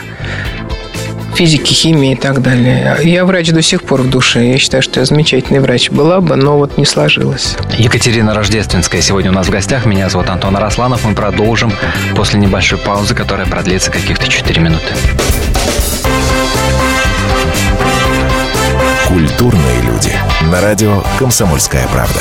физики, 1.34 1.72
химии 1.72 2.12
и 2.12 2.16
так 2.16 2.42
далее. 2.42 2.98
Я 3.04 3.24
врач 3.24 3.50
до 3.50 3.62
сих 3.62 3.84
пор 3.84 4.02
в 4.02 4.10
душе. 4.10 4.44
Я 4.50 4.58
считаю, 4.58 4.82
что 4.82 5.00
я 5.00 5.06
замечательный 5.06 5.60
врач 5.60 5.90
была 5.90 6.20
бы, 6.20 6.34
но 6.34 6.58
вот 6.58 6.76
не 6.78 6.84
сложилось. 6.84 7.56
Екатерина 7.78 8.34
Рождественская 8.34 9.00
сегодня 9.00 9.30
у 9.30 9.34
нас 9.34 9.46
в 9.46 9.50
гостях. 9.50 9.86
Меня 9.86 10.08
зовут 10.08 10.30
Антон 10.30 10.56
Арасланов. 10.56 11.04
Мы 11.04 11.14
продолжим 11.14 11.72
после 12.16 12.40
небольшой 12.40 12.78
паузы, 12.78 13.14
которая 13.14 13.46
продлится 13.46 13.92
каких-то 13.92 14.28
4 14.28 14.60
минуты. 14.60 14.94
Культурные 19.06 19.82
люди. 19.82 20.12
На 20.50 20.60
радио 20.60 21.02
«Комсомольская 21.18 21.86
правда». 21.88 22.20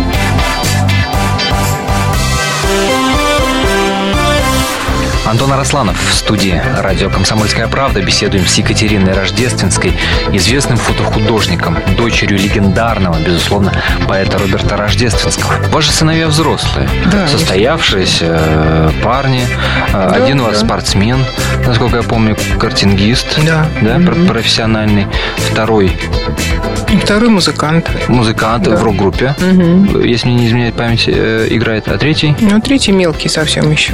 Антон 5.31 5.53
Арасланов 5.53 5.97
в 5.97 6.13
студии 6.13 6.61
радио 6.79 7.09
«Комсомольская 7.09 7.69
правда». 7.69 8.01
Беседуем 8.01 8.45
с 8.45 8.53
Екатериной 8.57 9.13
Рождественской, 9.13 9.93
известным 10.33 10.75
фотохудожником, 10.77 11.77
дочерью 11.95 12.37
легендарного, 12.37 13.15
безусловно, 13.25 13.71
поэта 14.09 14.37
Роберта 14.37 14.75
Рождественского. 14.75 15.53
Ваши 15.71 15.93
сыновья 15.93 16.27
взрослые, 16.27 16.89
Да, 17.09 17.27
состоявшиеся 17.29 18.25
э, 18.29 18.91
парни. 19.01 19.45
Э, 19.93 20.09
Один 20.11 20.41
у 20.41 20.43
вас 20.43 20.59
да. 20.59 20.65
спортсмен, 20.65 21.23
насколько 21.65 21.95
я 21.97 22.03
помню, 22.03 22.35
картингист. 22.59 23.39
Да. 23.45 23.65
Да, 23.81 23.95
пр- 24.05 24.25
профессиональный. 24.27 25.07
Второй 25.49 25.97
И 26.89 26.97
Второй 26.97 27.29
музыкант. 27.29 27.89
музыкант 28.09 28.65
Да. 28.65 28.75
в 28.75 28.83
рок-группе. 28.83 29.33
Мгм. 29.39 30.01
Если 30.03 30.27
мне 30.27 30.35
не 30.41 30.47
изменяет 30.47 30.75
память, 30.75 31.05
э, 31.07 31.47
играет. 31.51 31.87
А 31.87 31.97
третий? 31.97 32.35
Ну, 32.41 32.59
третий 32.59 32.91
мелкий 32.91 33.29
совсем 33.29 33.71
еще. 33.71 33.93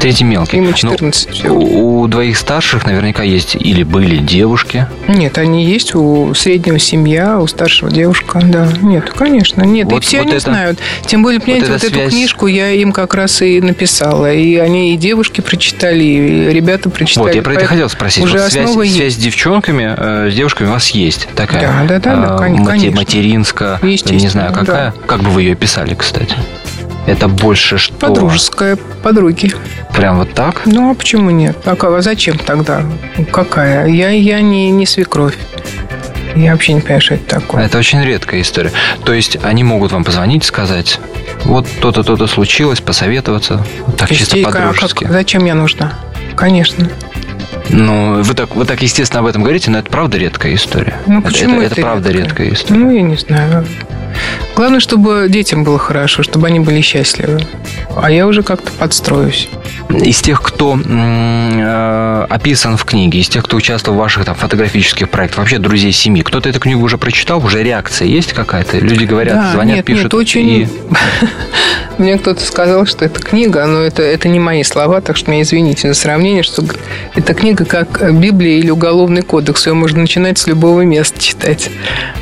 Третий 0.00 0.24
мелкий. 0.24 0.58
Ему 0.58 0.72
14 0.72 1.44
ну, 1.44 1.54
у, 1.54 2.00
у 2.02 2.06
двоих 2.06 2.36
старших 2.36 2.86
наверняка 2.86 3.22
есть 3.24 3.56
или 3.56 3.82
были 3.82 4.18
девушки. 4.18 4.86
Нет, 5.08 5.38
они 5.38 5.64
есть. 5.64 5.94
У 5.94 6.34
среднего 6.34 6.78
семья, 6.78 7.40
у 7.40 7.46
старшего 7.46 7.90
девушка, 7.90 8.40
да. 8.42 8.68
Нет, 8.80 9.10
конечно. 9.10 9.62
Нет, 9.62 9.90
вот, 9.90 10.02
и 10.02 10.06
все 10.06 10.18
вот 10.18 10.26
они 10.26 10.36
это, 10.36 10.50
знают. 10.50 10.78
Тем 11.04 11.22
более, 11.22 11.40
понимаете, 11.40 11.72
вот, 11.72 11.82
вот 11.82 11.90
связь... 11.90 12.02
эту 12.02 12.10
книжку 12.10 12.46
я 12.46 12.70
им 12.70 12.92
как 12.92 13.14
раз 13.14 13.42
и 13.42 13.60
написала. 13.60 14.32
И 14.32 14.56
они 14.56 14.94
и 14.94 14.96
девушки 14.96 15.40
прочитали, 15.40 16.04
и 16.04 16.50
ребята 16.50 16.90
прочитали. 16.90 17.26
Вот, 17.26 17.34
я 17.34 17.42
про 17.42 17.54
это 17.54 17.66
хотел 17.66 17.88
спросить. 17.88 18.22
Уже 18.22 18.38
вот 18.38 18.52
связь, 18.52 18.76
есть. 18.76 18.94
связь 18.94 19.14
с 19.14 19.16
девчонками, 19.16 19.94
э, 19.96 20.30
с 20.30 20.34
девушками 20.34 20.68
у 20.68 20.72
вас 20.72 20.90
есть 20.90 21.28
такая? 21.34 21.62
Да, 21.62 21.98
да, 21.98 21.98
да, 21.98 22.16
да 22.16 22.34
э, 22.46 22.64
конечно. 22.64 22.90
Материнская, 22.92 23.80
не 23.82 24.28
знаю, 24.28 24.52
какая. 24.52 24.92
Да. 24.92 24.94
Как 25.06 25.22
бы 25.22 25.30
вы 25.30 25.42
ее 25.42 25.56
писали, 25.56 25.94
кстати? 25.94 26.34
Это 27.08 27.26
больше 27.26 27.78
что? 27.78 27.94
Подружеская, 27.94 28.76
подруги. 29.02 29.52
Прям 29.94 30.18
вот 30.18 30.34
так? 30.34 30.62
Ну, 30.66 30.90
а 30.90 30.94
почему 30.94 31.30
нет? 31.30 31.56
А, 31.64 31.76
а 31.80 32.02
зачем 32.02 32.36
тогда? 32.36 32.84
Какая? 33.32 33.86
Я, 33.86 34.10
я 34.10 34.42
не, 34.42 34.70
не 34.70 34.84
свекровь. 34.84 35.34
Я 36.36 36.52
вообще 36.52 36.74
не 36.74 36.80
понимаю, 36.80 37.00
что 37.00 37.14
это 37.14 37.24
такое. 37.24 37.64
Это 37.64 37.78
очень 37.78 38.02
редкая 38.04 38.42
история. 38.42 38.72
То 39.04 39.14
есть 39.14 39.38
они 39.42 39.64
могут 39.64 39.92
вам 39.92 40.04
позвонить, 40.04 40.44
сказать, 40.44 41.00
вот 41.44 41.66
то-то, 41.80 42.02
то-то 42.02 42.26
случилось, 42.26 42.80
посоветоваться. 42.80 43.64
Так 43.96 44.10
чисто 44.10 44.36
по-дружески. 44.36 45.04
Как, 45.04 45.12
зачем 45.12 45.46
я 45.46 45.54
нужна? 45.54 45.94
Конечно. 46.36 46.88
Ну, 47.70 48.22
вы 48.22 48.34
так, 48.34 48.54
вы 48.54 48.66
так, 48.66 48.82
естественно, 48.82 49.20
об 49.20 49.26
этом 49.26 49.42
говорите, 49.42 49.70
но 49.70 49.78
это 49.78 49.90
правда 49.90 50.18
редкая 50.18 50.54
история. 50.54 50.98
Ну, 51.06 51.22
почему 51.22 51.56
это, 51.60 51.66
это, 51.66 51.74
это 51.74 51.82
правда 51.82 52.10
редкая 52.10 52.52
история? 52.52 52.80
Ну, 52.80 52.90
я 52.90 53.02
не 53.02 53.16
знаю. 53.16 53.66
Главное, 54.56 54.80
чтобы 54.80 55.26
детям 55.28 55.64
было 55.64 55.78
хорошо, 55.78 56.22
чтобы 56.22 56.48
они 56.48 56.60
были 56.60 56.80
счастливы. 56.80 57.40
А 57.96 58.10
я 58.10 58.26
уже 58.26 58.42
как-то 58.42 58.70
подстроюсь. 58.72 59.48
Из 59.88 60.20
тех, 60.20 60.42
кто 60.42 60.78
э, 60.78 62.26
описан 62.28 62.76
в 62.76 62.84
книге, 62.84 63.20
из 63.20 63.28
тех, 63.28 63.44
кто 63.44 63.56
участвовал 63.56 63.96
в 63.96 64.00
ваших 64.00 64.24
там, 64.24 64.34
фотографических 64.34 65.08
проектах, 65.08 65.38
вообще 65.38 65.58
друзей 65.58 65.92
семьи, 65.92 66.22
кто-то 66.22 66.48
эту 66.48 66.60
книгу 66.60 66.82
уже 66.82 66.98
прочитал, 66.98 67.44
уже 67.44 67.62
реакция 67.62 68.08
есть 68.08 68.32
какая-то? 68.32 68.78
Люди 68.78 69.04
говорят, 69.04 69.34
да, 69.34 69.52
звонят, 69.52 69.76
нет, 69.76 69.84
пишут. 69.86 70.04
Нет, 70.04 70.14
очень... 70.14 70.48
И... 70.48 70.68
Мне 71.98 72.16
кто-то 72.16 72.40
сказал, 72.40 72.86
что 72.86 73.04
это 73.04 73.20
книга, 73.20 73.66
но 73.66 73.80
это, 73.80 74.02
это 74.02 74.28
не 74.28 74.38
мои 74.38 74.62
слова, 74.62 75.00
так 75.00 75.16
что 75.16 75.30
меня 75.30 75.42
извините 75.42 75.88
за 75.88 75.94
сравнение, 75.94 76.44
что 76.44 76.64
эта 77.14 77.34
книга 77.34 77.64
как 77.64 78.14
Библия 78.14 78.58
или 78.58 78.70
Уголовный 78.70 79.22
кодекс. 79.22 79.66
Ее 79.66 79.74
можно 79.74 80.00
начинать 80.00 80.38
с 80.38 80.46
любого 80.46 80.82
места 80.82 81.20
читать. 81.20 81.70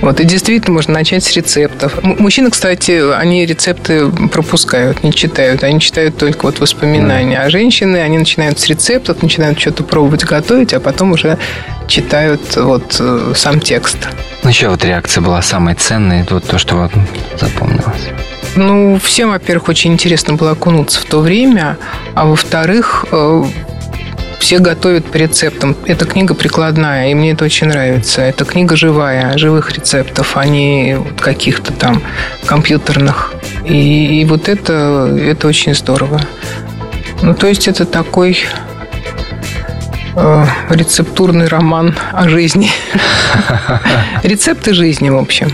Вот. 0.00 0.18
И 0.20 0.24
действительно 0.24 0.74
можно 0.74 0.94
начать 0.94 1.24
с 1.24 1.32
рецептов. 1.32 2.02
Мужчины, 2.02 2.50
кстати, 2.50 3.02
они 3.14 3.44
рецепты 3.44 4.08
пропускают, 4.32 5.04
не 5.04 5.12
читают. 5.12 5.62
Они 5.62 5.78
читают 5.78 6.16
только 6.16 6.46
вот 6.46 6.58
воспоминания. 6.58 7.38
А 7.38 7.50
женщины, 7.50 7.98
они 7.98 8.16
начинают 8.16 8.58
с 8.58 8.66
рецептов, 8.66 9.22
начинают 9.22 9.60
что-то 9.60 9.84
пробовать 9.84 10.24
готовить, 10.24 10.72
а 10.72 10.80
потом 10.80 11.12
уже 11.12 11.38
читают 11.86 12.56
вот 12.56 12.96
э, 12.98 13.32
сам 13.36 13.60
текст. 13.60 13.98
Ну, 14.42 14.48
еще 14.48 14.68
вот 14.68 14.84
реакция 14.84 15.20
была 15.20 15.42
самой 15.42 15.74
ценной, 15.74 16.24
вот 16.30 16.44
то, 16.44 16.58
что 16.58 16.76
вот 16.76 16.92
запомнилось. 17.38 18.08
Ну, 18.56 18.98
всем, 18.98 19.30
во-первых, 19.30 19.68
очень 19.68 19.92
интересно 19.92 20.34
было 20.34 20.52
окунуться 20.52 21.00
в 21.00 21.04
то 21.04 21.20
время, 21.20 21.76
а 22.14 22.24
во-вторых, 22.24 23.04
э, 23.12 23.44
все 24.38 24.60
готовят 24.60 25.04
по 25.04 25.18
рецептам. 25.18 25.76
Эта 25.84 26.06
книга 26.06 26.32
прикладная, 26.34 27.10
и 27.10 27.14
мне 27.14 27.32
это 27.32 27.44
очень 27.44 27.66
нравится. 27.66 28.22
Эта 28.22 28.46
книга 28.46 28.74
живая, 28.74 29.36
живых 29.36 29.72
рецептов, 29.72 30.38
а 30.38 30.46
не 30.46 30.98
каких-то 31.20 31.74
там 31.74 32.02
компьютерных. 32.46 33.34
И, 33.66 34.20
и 34.20 34.24
вот 34.24 34.48
это, 34.48 35.14
это 35.20 35.48
очень 35.48 35.74
здорово. 35.74 36.22
Ну, 37.20 37.34
то 37.34 37.48
есть 37.48 37.68
это 37.68 37.84
такой 37.84 38.38
э, 40.14 40.44
рецептурный 40.70 41.48
роман 41.48 41.94
о 42.12 42.26
жизни. 42.30 42.70
Рецепты 44.22 44.72
жизни, 44.72 45.10
в 45.10 45.16
общем. 45.16 45.52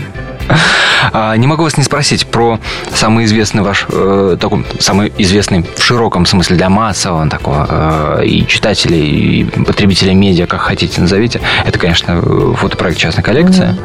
А, 1.11 1.35
не 1.35 1.47
могу 1.47 1.63
вас 1.63 1.77
не 1.77 1.83
спросить 1.83 2.27
про 2.27 2.59
самый 2.93 3.25
известный 3.25 3.61
ваш, 3.61 3.85
э, 3.89 4.37
такой, 4.39 4.65
самый 4.79 5.11
известный 5.17 5.65
в 5.75 5.83
широком 5.83 6.25
смысле 6.25 6.55
для 6.55 6.69
массового 6.69 7.29
такого 7.29 8.19
э, 8.19 8.25
и 8.25 8.47
читателей, 8.47 9.41
и 9.41 9.43
потребителей 9.43 10.13
медиа, 10.13 10.47
как 10.47 10.61
хотите 10.61 11.01
назовите. 11.01 11.41
Это, 11.65 11.77
конечно, 11.77 12.21
фотопроект 12.55 12.97
«Частная 12.97 13.23
коллекция». 13.23 13.77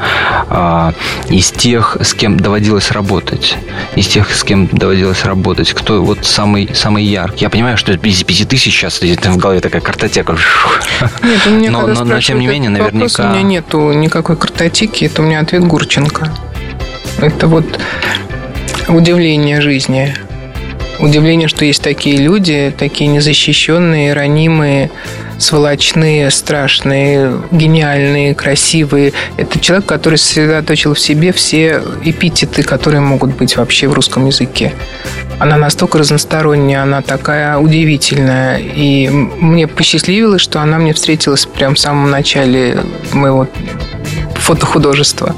Mm-hmm. 0.48 0.94
Из 1.30 1.50
тех, 1.50 1.96
с 2.00 2.14
кем 2.14 2.38
доводилось 2.38 2.90
работать, 2.90 3.56
из 3.96 4.06
тех, 4.06 4.30
с 4.30 4.44
кем 4.44 4.66
доводилось 4.66 5.24
работать, 5.24 5.72
кто 5.72 6.02
вот 6.02 6.24
самый, 6.24 6.70
самый 6.74 7.04
яркий? 7.04 7.44
Я 7.44 7.50
понимаю, 7.50 7.76
что 7.76 7.92
из 7.92 8.24
пяти 8.24 8.44
тысяч 8.44 8.74
сейчас 8.78 9.00
в 9.00 9.36
голове 9.36 9.60
такая 9.60 9.80
картотека. 9.80 10.36
Нет, 11.22 11.40
у 11.46 11.50
меня, 11.50 11.70
но, 11.70 11.86
но, 11.86 12.04
но 12.04 12.20
тем 12.20 12.38
не 12.38 12.46
менее, 12.46 12.70
наверняка... 12.70 12.98
Вопрос, 12.98 13.18
у 13.18 13.22
меня 13.28 13.42
нету 13.42 13.92
никакой 13.92 14.36
картотеки, 14.36 15.04
это 15.04 15.22
у 15.22 15.24
меня 15.24 15.40
ответ 15.40 15.64
Гурченко. 15.64 16.32
Это 17.18 17.48
вот 17.48 17.64
удивление 18.88 19.60
жизни. 19.60 20.14
Удивление, 21.00 21.48
что 21.48 21.64
есть 21.64 21.82
такие 21.82 22.16
люди, 22.16 22.72
такие 22.76 23.08
незащищенные, 23.08 24.14
ранимые, 24.14 24.90
сволочные, 25.38 26.30
страшные, 26.30 27.40
гениальные, 27.50 28.34
красивые. 28.34 29.12
Это 29.36 29.58
человек, 29.58 29.86
который 29.86 30.18
сосредоточил 30.18 30.94
в 30.94 31.00
себе 31.00 31.32
все 31.32 31.82
эпитеты, 32.04 32.62
которые 32.62 33.00
могут 33.00 33.36
быть 33.36 33.56
вообще 33.56 33.88
в 33.88 33.92
русском 33.94 34.26
языке. 34.26 34.72
Она 35.40 35.56
настолько 35.56 35.98
разносторонняя, 35.98 36.82
она 36.82 37.02
такая 37.02 37.58
удивительная. 37.58 38.58
И 38.58 39.08
мне 39.08 39.66
посчастливилось, 39.66 40.42
что 40.42 40.60
она 40.60 40.78
мне 40.78 40.92
встретилась 40.92 41.46
прямо 41.46 41.74
в 41.74 41.78
самом 41.78 42.10
начале 42.10 42.76
моего 43.12 43.48
фотохудожества. 44.48 45.34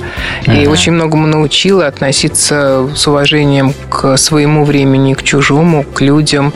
Uh-huh. 0.46 0.62
И 0.62 0.66
очень 0.68 0.92
многому 0.92 1.26
научила 1.26 1.86
относиться 1.86 2.88
с 2.94 3.08
уважением 3.08 3.74
к 3.88 4.16
своему 4.16 4.64
времени, 4.64 5.14
к 5.14 5.22
чужому, 5.24 5.82
к 5.82 6.00
людям. 6.00 6.52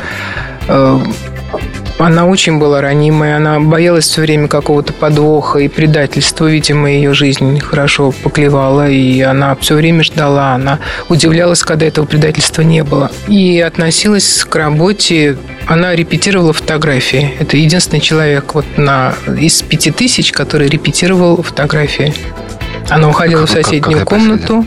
Э, 0.69 0.99
она 1.99 2.27
очень 2.27 2.59
была 2.59 2.81
ранимая, 2.81 3.37
она 3.37 3.61
боялась 3.61 4.07
все 4.07 4.21
время 4.21 4.49
какого-то 4.49 4.93
подвоха 4.93 5.59
и 5.61 5.69
предательства. 5.69 6.47
Видимо, 6.47 6.90
ее 6.90 7.14
жизнь 7.14 7.61
хорошо 7.61 8.12
поклевала, 8.23 8.88
и 8.88 9.21
она 9.21 9.55
все 9.57 9.75
время 9.75 10.03
ждала. 10.03 10.55
Она 10.55 10.79
удивлялась, 11.09 11.62
когда 11.62 11.87
этого 11.87 12.07
предательства 12.07 12.62
не 12.62 12.83
было. 12.85 13.11
И 13.29 13.61
относилась 13.61 14.45
к 14.45 14.57
работе 14.57 15.37
она 15.67 15.95
репетировала 15.95 16.53
фотографии. 16.53 17.33
Это 17.38 17.57
единственный 17.57 18.01
человек 18.01 18.55
вот 18.55 18.67
на, 18.77 19.14
из 19.27 19.62
пяти 19.62 19.90
тысяч, 19.90 20.31
который 20.33 20.69
репетировал 20.69 21.43
фотографии. 21.43 22.12
Она 22.90 23.09
уходила 23.09 23.42
как, 23.42 23.51
в 23.51 23.53
соседнюю 23.53 24.01
как, 24.01 24.09
как 24.09 24.18
комнату. 24.18 24.66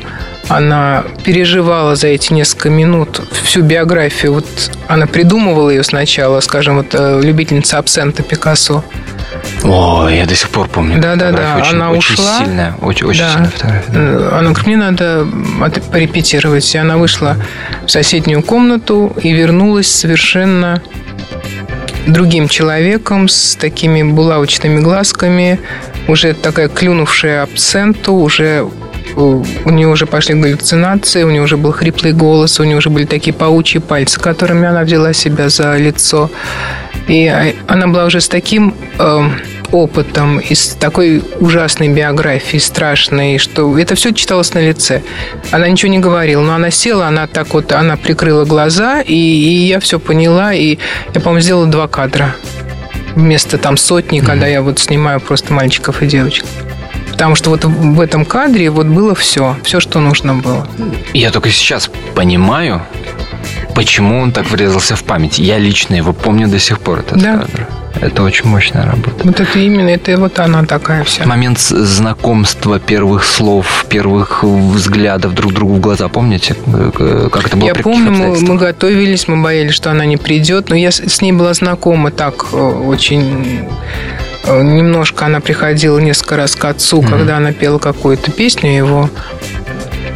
Она 0.50 1.04
переживала 1.26 1.96
за 1.96 2.08
эти 2.08 2.32
несколько 2.32 2.70
минут 2.70 3.22
всю 3.44 3.62
биографию. 3.62 4.34
Вот 4.34 4.46
она 4.88 5.06
придумывала 5.06 5.70
ее 5.70 5.84
сначала, 5.84 6.40
скажем, 6.40 6.78
вот 6.78 6.88
э, 6.94 7.22
любительница 7.22 7.78
абсента 7.78 8.24
Пикассо. 8.24 8.84
О, 9.64 10.08
я 10.08 10.26
до 10.26 10.36
сих 10.36 10.50
пор 10.50 10.68
помню. 10.68 11.02
Да, 11.02 11.16
да, 11.16 11.32
да. 11.32 11.58
Очень, 11.58 11.76
она 11.76 11.92
очень 11.92 12.14
ушла. 12.14 12.40
Сильная, 12.40 12.76
очень, 12.82 13.08
очень 13.08 13.22
да. 13.22 13.32
сильная 13.34 13.50
фотография. 13.50 13.92
Да. 13.92 14.38
Она 14.38 14.50
говорит, 14.50 14.68
мне 14.68 14.78
надо 14.78 15.28
порепетировать. 15.92 16.76
И 16.76 16.78
она 16.78 16.98
вышла 16.98 17.36
в 17.86 17.92
соседнюю 17.92 18.42
комнату 18.42 19.14
и 19.22 19.32
вернулась 19.34 19.92
совершенно 19.92 20.82
другим 22.08 22.48
человеком 22.48 23.28
с 23.28 23.56
такими 23.56 24.04
булавочными 24.04 24.80
глазками, 24.80 25.60
уже 26.08 26.34
такая 26.34 26.70
клюнувшая 26.70 27.44
абсенту, 27.44 28.14
уже 28.14 28.68
у 29.16 29.70
нее 29.70 29.88
уже 29.88 30.06
пошли 30.06 30.36
галлюцинации, 30.36 31.24
у 31.24 31.32
нее 31.32 31.42
уже 31.42 31.58
был 31.58 31.72
хриплый 31.72 32.14
голос, 32.14 32.60
у 32.60 32.64
нее 32.64 32.78
уже 32.78 32.90
были 32.90 33.06
такие 33.06 33.34
паучьи 33.34 33.80
пальцы, 33.80 34.20
которыми 34.20 34.68
она 34.68 34.84
взяла 34.84 35.14
себя 35.14 35.50
за 35.50 35.76
лицо. 35.78 36.30
И 37.08 37.26
а, 37.26 37.54
она 37.68 37.88
была 37.88 38.06
уже 38.06 38.22
с 38.22 38.28
таким 38.28 38.76
э, 39.00 39.30
опытом, 39.72 40.40
из 40.40 40.70
такой 40.80 41.24
ужасной 41.40 41.90
биографии, 41.90 42.58
страшной, 42.58 43.38
что 43.38 43.78
это 43.78 43.96
все 43.96 44.14
читалось 44.14 44.54
на 44.54 44.60
лице. 44.60 45.02
Она 45.52 45.68
ничего 45.68 45.92
не 45.92 46.00
говорила, 46.00 46.42
но 46.42 46.56
она 46.56 46.72
села, 46.72 47.08
она 47.08 47.28
так 47.28 47.54
вот, 47.54 47.72
она 47.72 47.98
прикрыла 47.98 48.46
глаза, 48.46 49.02
и, 49.02 49.14
и 49.14 49.68
я 49.68 49.80
все 49.80 50.00
поняла, 50.00 50.54
и 50.54 50.78
я, 51.14 51.22
по-моему, 51.22 51.42
сделала 51.42 51.68
два 51.68 51.88
кадра 51.88 52.36
вместо 53.16 53.58
там 53.58 53.78
сотни, 53.78 54.20
mm-hmm. 54.20 54.26
когда 54.26 54.48
я 54.48 54.62
вот 54.62 54.80
снимаю 54.80 55.20
просто 55.20 55.54
мальчиков 55.54 56.02
и 56.02 56.08
девочек. 56.08 56.46
Потому 57.12 57.34
что 57.34 57.50
вот 57.50 57.66
в 57.66 58.00
этом 58.00 58.26
кадре 58.26 58.70
вот 58.70 58.86
было 58.86 59.16
все, 59.16 59.58
все, 59.64 59.80
что 59.80 60.00
нужно 60.00 60.36
было. 60.36 60.68
Я 61.14 61.32
только 61.32 61.50
сейчас 61.50 61.90
понимаю, 62.14 62.84
почему 63.78 64.20
он 64.22 64.32
так 64.32 64.50
врезался 64.50 64.96
в 64.96 65.04
память. 65.04 65.38
Я 65.38 65.60
лично 65.60 65.94
его 65.94 66.12
помню 66.12 66.48
до 66.48 66.58
сих 66.58 66.80
пор, 66.80 67.00
этот 67.02 67.22
да. 67.22 67.38
кадр. 67.38 67.68
Это 68.02 68.24
очень 68.24 68.48
мощная 68.48 68.88
работа. 68.88 69.24
Вот 69.24 69.40
это 69.40 69.60
именно, 69.60 69.90
это 69.90 70.18
вот 70.18 70.40
она 70.40 70.64
такая 70.64 71.04
вся. 71.04 71.28
Момент 71.28 71.60
знакомства, 71.60 72.80
первых 72.80 73.24
слов, 73.24 73.86
первых 73.88 74.44
взглядов 74.44 75.36
друг 75.36 75.54
другу 75.54 75.76
в 75.76 75.80
глаза. 75.80 76.08
Помните, 76.08 76.56
как 76.56 77.46
это 77.46 77.56
было? 77.56 77.68
Я 77.68 77.76
помню, 77.76 78.12
мы, 78.12 78.40
мы 78.40 78.56
готовились, 78.56 79.28
мы 79.28 79.44
боялись, 79.44 79.76
что 79.76 79.92
она 79.92 80.06
не 80.06 80.18
придет, 80.18 80.70
но 80.70 80.76
я 80.76 80.90
с 80.90 81.22
ней 81.22 81.32
была 81.32 81.54
знакома 81.54 82.10
так 82.10 82.48
э, 82.54 82.58
очень 82.58 83.68
э, 84.44 84.64
немножко 84.64 85.28
она 85.28 85.40
приходила 85.40 86.00
несколько 86.00 86.36
раз 86.36 86.56
к 86.56 86.66
отцу, 86.66 87.02
mm-hmm. 87.02 87.10
когда 87.10 87.38
она 87.38 87.52
пела 87.52 87.78
какую-то 87.78 88.32
песню 88.32 88.76
его. 88.76 89.08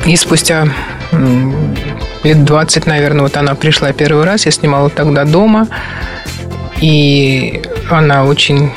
И 0.08 0.15
спустя 0.15 0.67
лет 2.24 2.44
20, 2.44 2.86
наверное, 2.86 3.24
вот 3.24 3.38
она 3.38 3.56
пришла 3.56 3.92
первый 3.94 4.26
раз. 4.26 4.46
Я 4.46 4.52
снимала 4.52 4.90
тогда 4.90 5.26
дома. 5.26 5.68
И 6.80 7.62
она 7.90 8.26
очень 8.26 8.72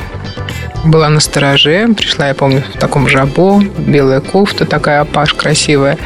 была 0.85 1.09
на 1.09 1.19
стороже. 1.19 1.89
Пришла, 1.97 2.27
я 2.27 2.33
помню, 2.35 2.63
в 2.73 2.79
таком 2.79 3.07
жабо, 3.07 3.61
белая 3.61 4.21
кофта 4.21 4.65
такая, 4.65 5.01
апаш 5.01 5.33
красивая. 5.33 5.97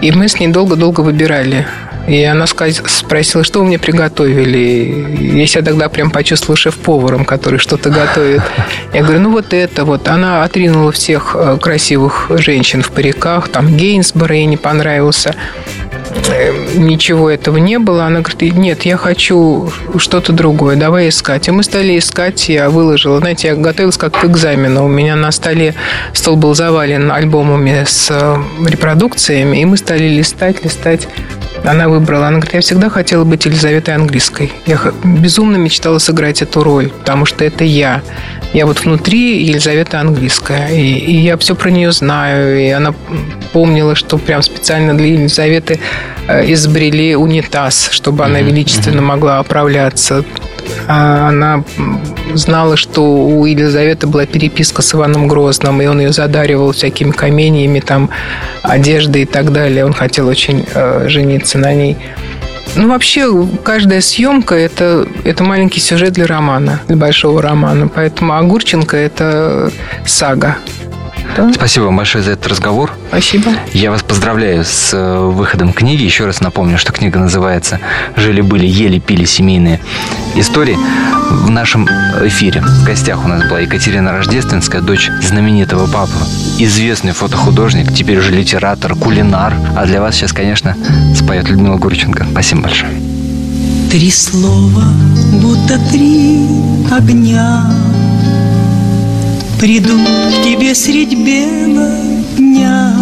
И 0.00 0.10
мы 0.10 0.28
с 0.28 0.38
ней 0.40 0.48
долго-долго 0.48 1.00
выбирали. 1.00 1.66
И 2.08 2.20
она 2.24 2.46
спросила, 2.46 3.44
что 3.44 3.60
вы 3.60 3.66
мне 3.66 3.78
приготовили. 3.78 5.38
Я 5.38 5.46
себя 5.46 5.62
тогда 5.62 5.88
прям 5.88 6.10
почувствовала 6.10 6.56
шеф-поваром, 6.56 7.24
который 7.24 7.60
что-то 7.60 7.90
готовит. 7.90 8.42
Я 8.92 9.02
говорю, 9.02 9.20
ну 9.20 9.30
вот 9.30 9.52
это 9.52 9.84
вот. 9.84 10.08
Она 10.08 10.42
отринула 10.42 10.90
всех 10.90 11.36
э, 11.38 11.58
красивых 11.60 12.26
женщин 12.30 12.82
в 12.82 12.90
париках. 12.90 13.48
Там 13.48 13.76
Гейнсборо 13.76 14.34
ей 14.34 14.46
не 14.46 14.56
понравился. 14.56 15.36
Эм, 16.30 16.86
ничего 16.86 17.30
этого 17.30 17.56
не 17.56 17.78
было. 17.78 18.04
Она 18.04 18.20
говорит, 18.20 18.54
нет, 18.54 18.82
я 18.82 18.96
хочу 18.96 19.70
что-то 19.96 20.32
другое, 20.32 20.76
давай 20.76 21.08
искать. 21.08 21.48
И 21.48 21.50
мы 21.50 21.62
стали 21.62 21.98
искать, 21.98 22.48
я 22.48 22.70
выложила. 22.70 23.18
Знаете, 23.18 23.48
я 23.48 23.54
готовилась 23.54 23.96
как 23.96 24.18
к 24.18 24.24
экзамену. 24.24 24.84
У 24.84 24.88
меня 24.88 25.16
на 25.16 25.30
столе 25.32 25.74
стол 26.12 26.36
был 26.36 26.54
завален 26.54 27.10
альбомами 27.10 27.84
с 27.86 28.08
э, 28.10 28.36
репродукциями, 28.66 29.58
и 29.58 29.64
мы 29.64 29.76
стали 29.76 30.08
листать, 30.08 30.64
листать. 30.64 31.08
Она 31.64 31.88
выбрала. 31.88 32.26
Она 32.26 32.38
говорит, 32.38 32.54
я 32.54 32.60
всегда 32.60 32.88
хотела 32.88 33.24
быть 33.24 33.44
Елизаветой 33.44 33.94
Английской. 33.94 34.52
Я 34.66 34.78
безумно 35.04 35.56
мечтала 35.56 35.98
сыграть 35.98 36.42
эту 36.42 36.62
роль, 36.62 36.90
потому 36.90 37.24
что 37.24 37.44
это 37.44 37.64
я. 37.64 38.02
Я 38.52 38.66
вот 38.66 38.84
внутри 38.84 39.44
Елизавета 39.44 40.00
Английская. 40.00 40.68
И, 40.68 40.82
и 40.82 41.16
я 41.16 41.36
все 41.38 41.54
про 41.54 41.70
нее 41.70 41.92
знаю. 41.92 42.60
И 42.60 42.68
она 42.68 42.94
помнила, 43.52 43.94
что 43.94 44.18
прям 44.18 44.42
специально 44.42 44.94
для 44.96 45.06
Елизаветы 45.06 45.78
э, 46.28 46.52
изобрели 46.52 47.14
унитаз, 47.14 47.88
чтобы 47.90 48.24
она 48.24 48.40
величественно 48.40 49.02
могла 49.02 49.38
оправляться. 49.38 50.24
А 50.88 51.28
она 51.28 51.64
знала, 52.34 52.76
что 52.76 53.02
у 53.02 53.44
Елизаветы 53.44 54.06
была 54.06 54.26
переписка 54.26 54.82
с 54.82 54.94
Иваном 54.94 55.28
Грозным, 55.28 55.80
и 55.82 55.86
он 55.86 56.00
ее 56.00 56.12
задаривал 56.12 56.72
всякими 56.72 57.10
каменьями, 57.10 57.80
там, 57.80 58.10
одеждой 58.62 59.22
и 59.22 59.26
так 59.26 59.52
далее. 59.52 59.84
Он 59.84 59.92
хотел 59.92 60.28
очень 60.28 60.66
э, 60.74 61.08
жениться 61.08 61.58
на 61.58 61.74
ней. 61.74 61.96
Ну, 62.74 62.88
вообще, 62.88 63.46
каждая 63.62 64.00
съемка 64.00 64.54
это, 64.54 65.06
это 65.24 65.44
маленький 65.44 65.80
сюжет 65.80 66.14
для 66.14 66.26
романа, 66.26 66.80
для 66.88 66.96
большого 66.96 67.42
романа. 67.42 67.88
Поэтому 67.88 68.34
Огурченко 68.34 68.96
это 68.96 69.70
сага. 70.06 70.56
Да? 71.36 71.52
Спасибо 71.52 71.84
вам 71.84 71.96
большое 71.96 72.22
за 72.22 72.32
этот 72.32 72.46
разговор. 72.46 72.92
Спасибо. 73.08 73.50
Я 73.72 73.90
вас 73.90 74.02
поздравляю 74.02 74.64
с 74.64 74.92
э, 74.92 75.18
выходом 75.18 75.72
книги. 75.72 76.02
Еще 76.02 76.26
раз 76.26 76.40
напомню, 76.40 76.78
что 76.78 76.92
книга 76.92 77.18
называется 77.18 77.80
«Жили-были, 78.16 78.66
ели-пили 78.66 79.24
семейные 79.24 79.80
истории». 80.34 80.76
В 81.30 81.48
нашем 81.48 81.88
эфире 82.22 82.60
в 82.60 82.84
гостях 82.84 83.24
у 83.24 83.28
нас 83.28 83.48
была 83.48 83.60
Екатерина 83.60 84.12
Рождественская, 84.12 84.82
дочь 84.82 85.10
знаменитого 85.22 85.86
папы, 85.86 86.12
известный 86.58 87.12
фотохудожник, 87.12 87.92
теперь 87.94 88.18
уже 88.18 88.32
литератор, 88.32 88.94
кулинар. 88.94 89.54
А 89.74 89.86
для 89.86 90.00
вас 90.00 90.14
сейчас, 90.14 90.32
конечно, 90.32 90.76
споет 91.16 91.48
Людмила 91.48 91.76
Гурченко. 91.76 92.26
Спасибо 92.30 92.62
большое. 92.62 92.92
Три 93.90 94.10
слова, 94.10 94.84
будто 95.40 95.78
три 95.90 96.46
огня 96.90 97.70
Придут 99.62 100.00
к 100.00 100.42
тебе 100.42 100.74
средь 100.74 101.16
бела 101.16 101.96
дня, 102.36 102.96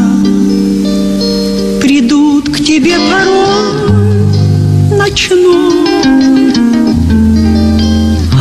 Придут 1.81 2.51
к 2.51 2.59
тебе 2.59 2.99
порой 2.99 4.99
ночной, 4.99 6.53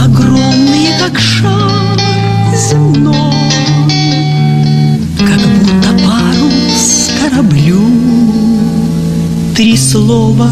Огромные, 0.03 0.99
как 0.99 1.17
шар 1.17 1.97
земной, 2.57 3.15
Как 5.19 5.39
будто 5.63 5.87
парус 6.05 7.11
кораблю. 7.21 7.79
Три 9.55 9.77
слова 9.77 10.51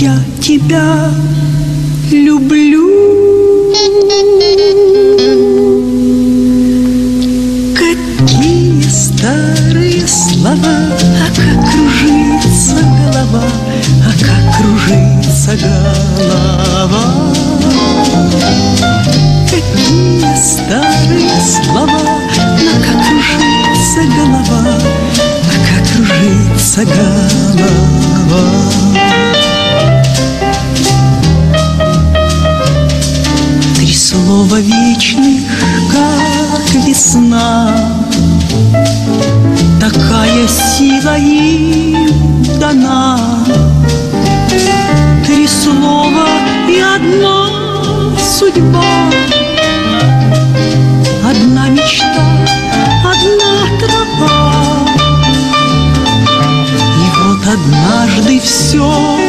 «Я 0.00 0.18
тебя 0.40 1.12
люблю» 2.10 3.04
слова, 10.44 10.56
а 11.22 11.28
как 11.34 11.70
кружится 11.70 12.76
голова, 12.76 13.44
а 14.04 14.12
как 14.22 14.44
кружится 14.56 15.56
голова. 15.56 17.04
Какие 19.48 20.36
старые 20.36 21.40
слова, 21.40 22.00
но 22.60 22.72
как 22.84 22.98
кружится 23.06 24.02
голова, 24.16 24.62
а 25.48 25.56
как 25.66 25.84
кружится 25.92 26.84
голова. 26.84 28.44
Три 33.76 33.94
слова 33.94 34.60
вечных, 34.60 35.42
как 35.90 36.84
весна, 36.84 37.93
Такая 39.84 40.48
сила 40.48 41.18
им 41.18 42.10
дана. 42.58 43.18
Три 45.26 45.46
слова 45.46 46.26
и 46.66 46.80
одна 46.80 48.16
судьба. 48.18 48.82
Одна 51.22 51.68
мечта, 51.68 52.24
одна 53.04 53.78
тропа. 53.78 54.88
И 56.96 57.06
вот 57.18 57.46
однажды 57.46 58.40
все 58.40 59.23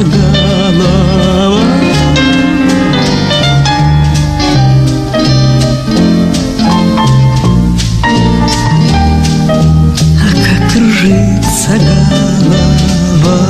голова. 0.00 1.60
А 10.18 10.28
как 10.44 10.72
кружится 10.72 11.72
голова. 11.78 13.40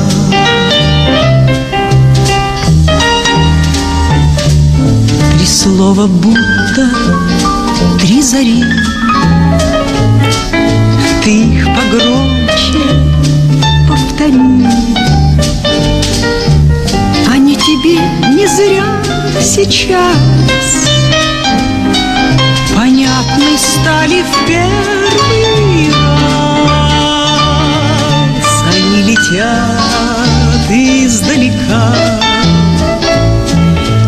Три 5.37 5.47
слова 5.47 6.07
будто 6.07 6.32
сейчас 19.73 20.91
Понятны 22.77 23.57
стали 23.57 24.23
в 24.23 24.47
первый 24.47 25.89
раз. 25.89 26.83
Они 28.75 29.03
летят 29.03 30.69
издалека. 30.69 31.95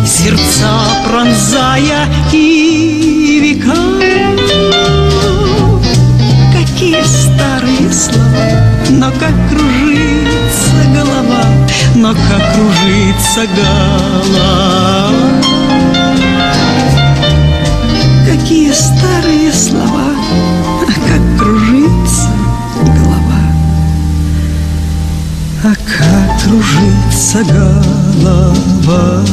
Сердца 0.05 0.71
пронзая 1.07 2.07
и 2.31 3.39
века. 3.41 3.81
Какие 6.53 7.03
старые 7.03 7.91
слова. 7.91 8.75
Но 8.89 9.11
как 9.11 9.33
кружится 9.49 10.77
голова, 10.93 11.45
но 11.95 12.13
как 12.13 12.43
кружится 12.53 13.47
голова. 13.55 15.04
Слова, 19.55 20.11
а 20.81 20.85
как 20.85 21.39
кружится 21.39 22.29
голова. 22.83 23.41
А 25.63 25.73
как 25.75 26.41
кружится 26.43 27.43
голова. 28.13 29.25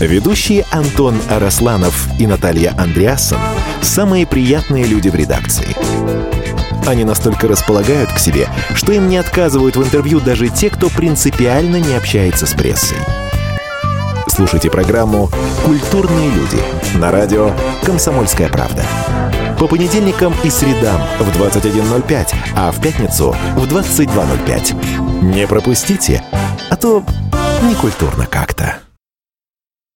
Ведущие 0.00 0.64
Антон 0.70 1.20
Арасланов 1.28 2.08
и 2.18 2.26
Наталья 2.26 2.74
Андреасон– 2.78 3.38
самые 3.82 4.26
приятные 4.26 4.84
люди 4.84 5.08
в 5.08 5.14
редакции. 5.14 5.76
Они 6.86 7.04
настолько 7.04 7.46
располагают 7.46 8.10
к 8.10 8.18
себе, 8.18 8.48
что 8.74 8.92
им 8.92 9.08
не 9.08 9.18
отказывают 9.18 9.76
в 9.76 9.82
интервью 9.82 10.20
даже 10.20 10.48
те, 10.48 10.70
кто 10.70 10.88
принципиально 10.88 11.76
не 11.76 11.94
общается 11.94 12.46
с 12.46 12.54
прессой. 12.54 12.98
Слушайте 14.34 14.68
программу 14.68 15.30
«Культурные 15.64 16.28
люди» 16.28 16.58
на 16.98 17.12
радио 17.12 17.52
«Комсомольская 17.84 18.48
правда». 18.48 18.84
По 19.60 19.68
понедельникам 19.68 20.34
и 20.42 20.50
средам 20.50 21.00
в 21.20 21.40
21.05, 21.40 22.34
а 22.56 22.72
в 22.72 22.82
пятницу 22.82 23.36
в 23.54 23.64
22.05. 23.72 25.22
Не 25.22 25.46
пропустите, 25.46 26.20
а 26.68 26.74
то 26.74 27.04
некультурно 27.62 28.26
как-то. 28.26 28.78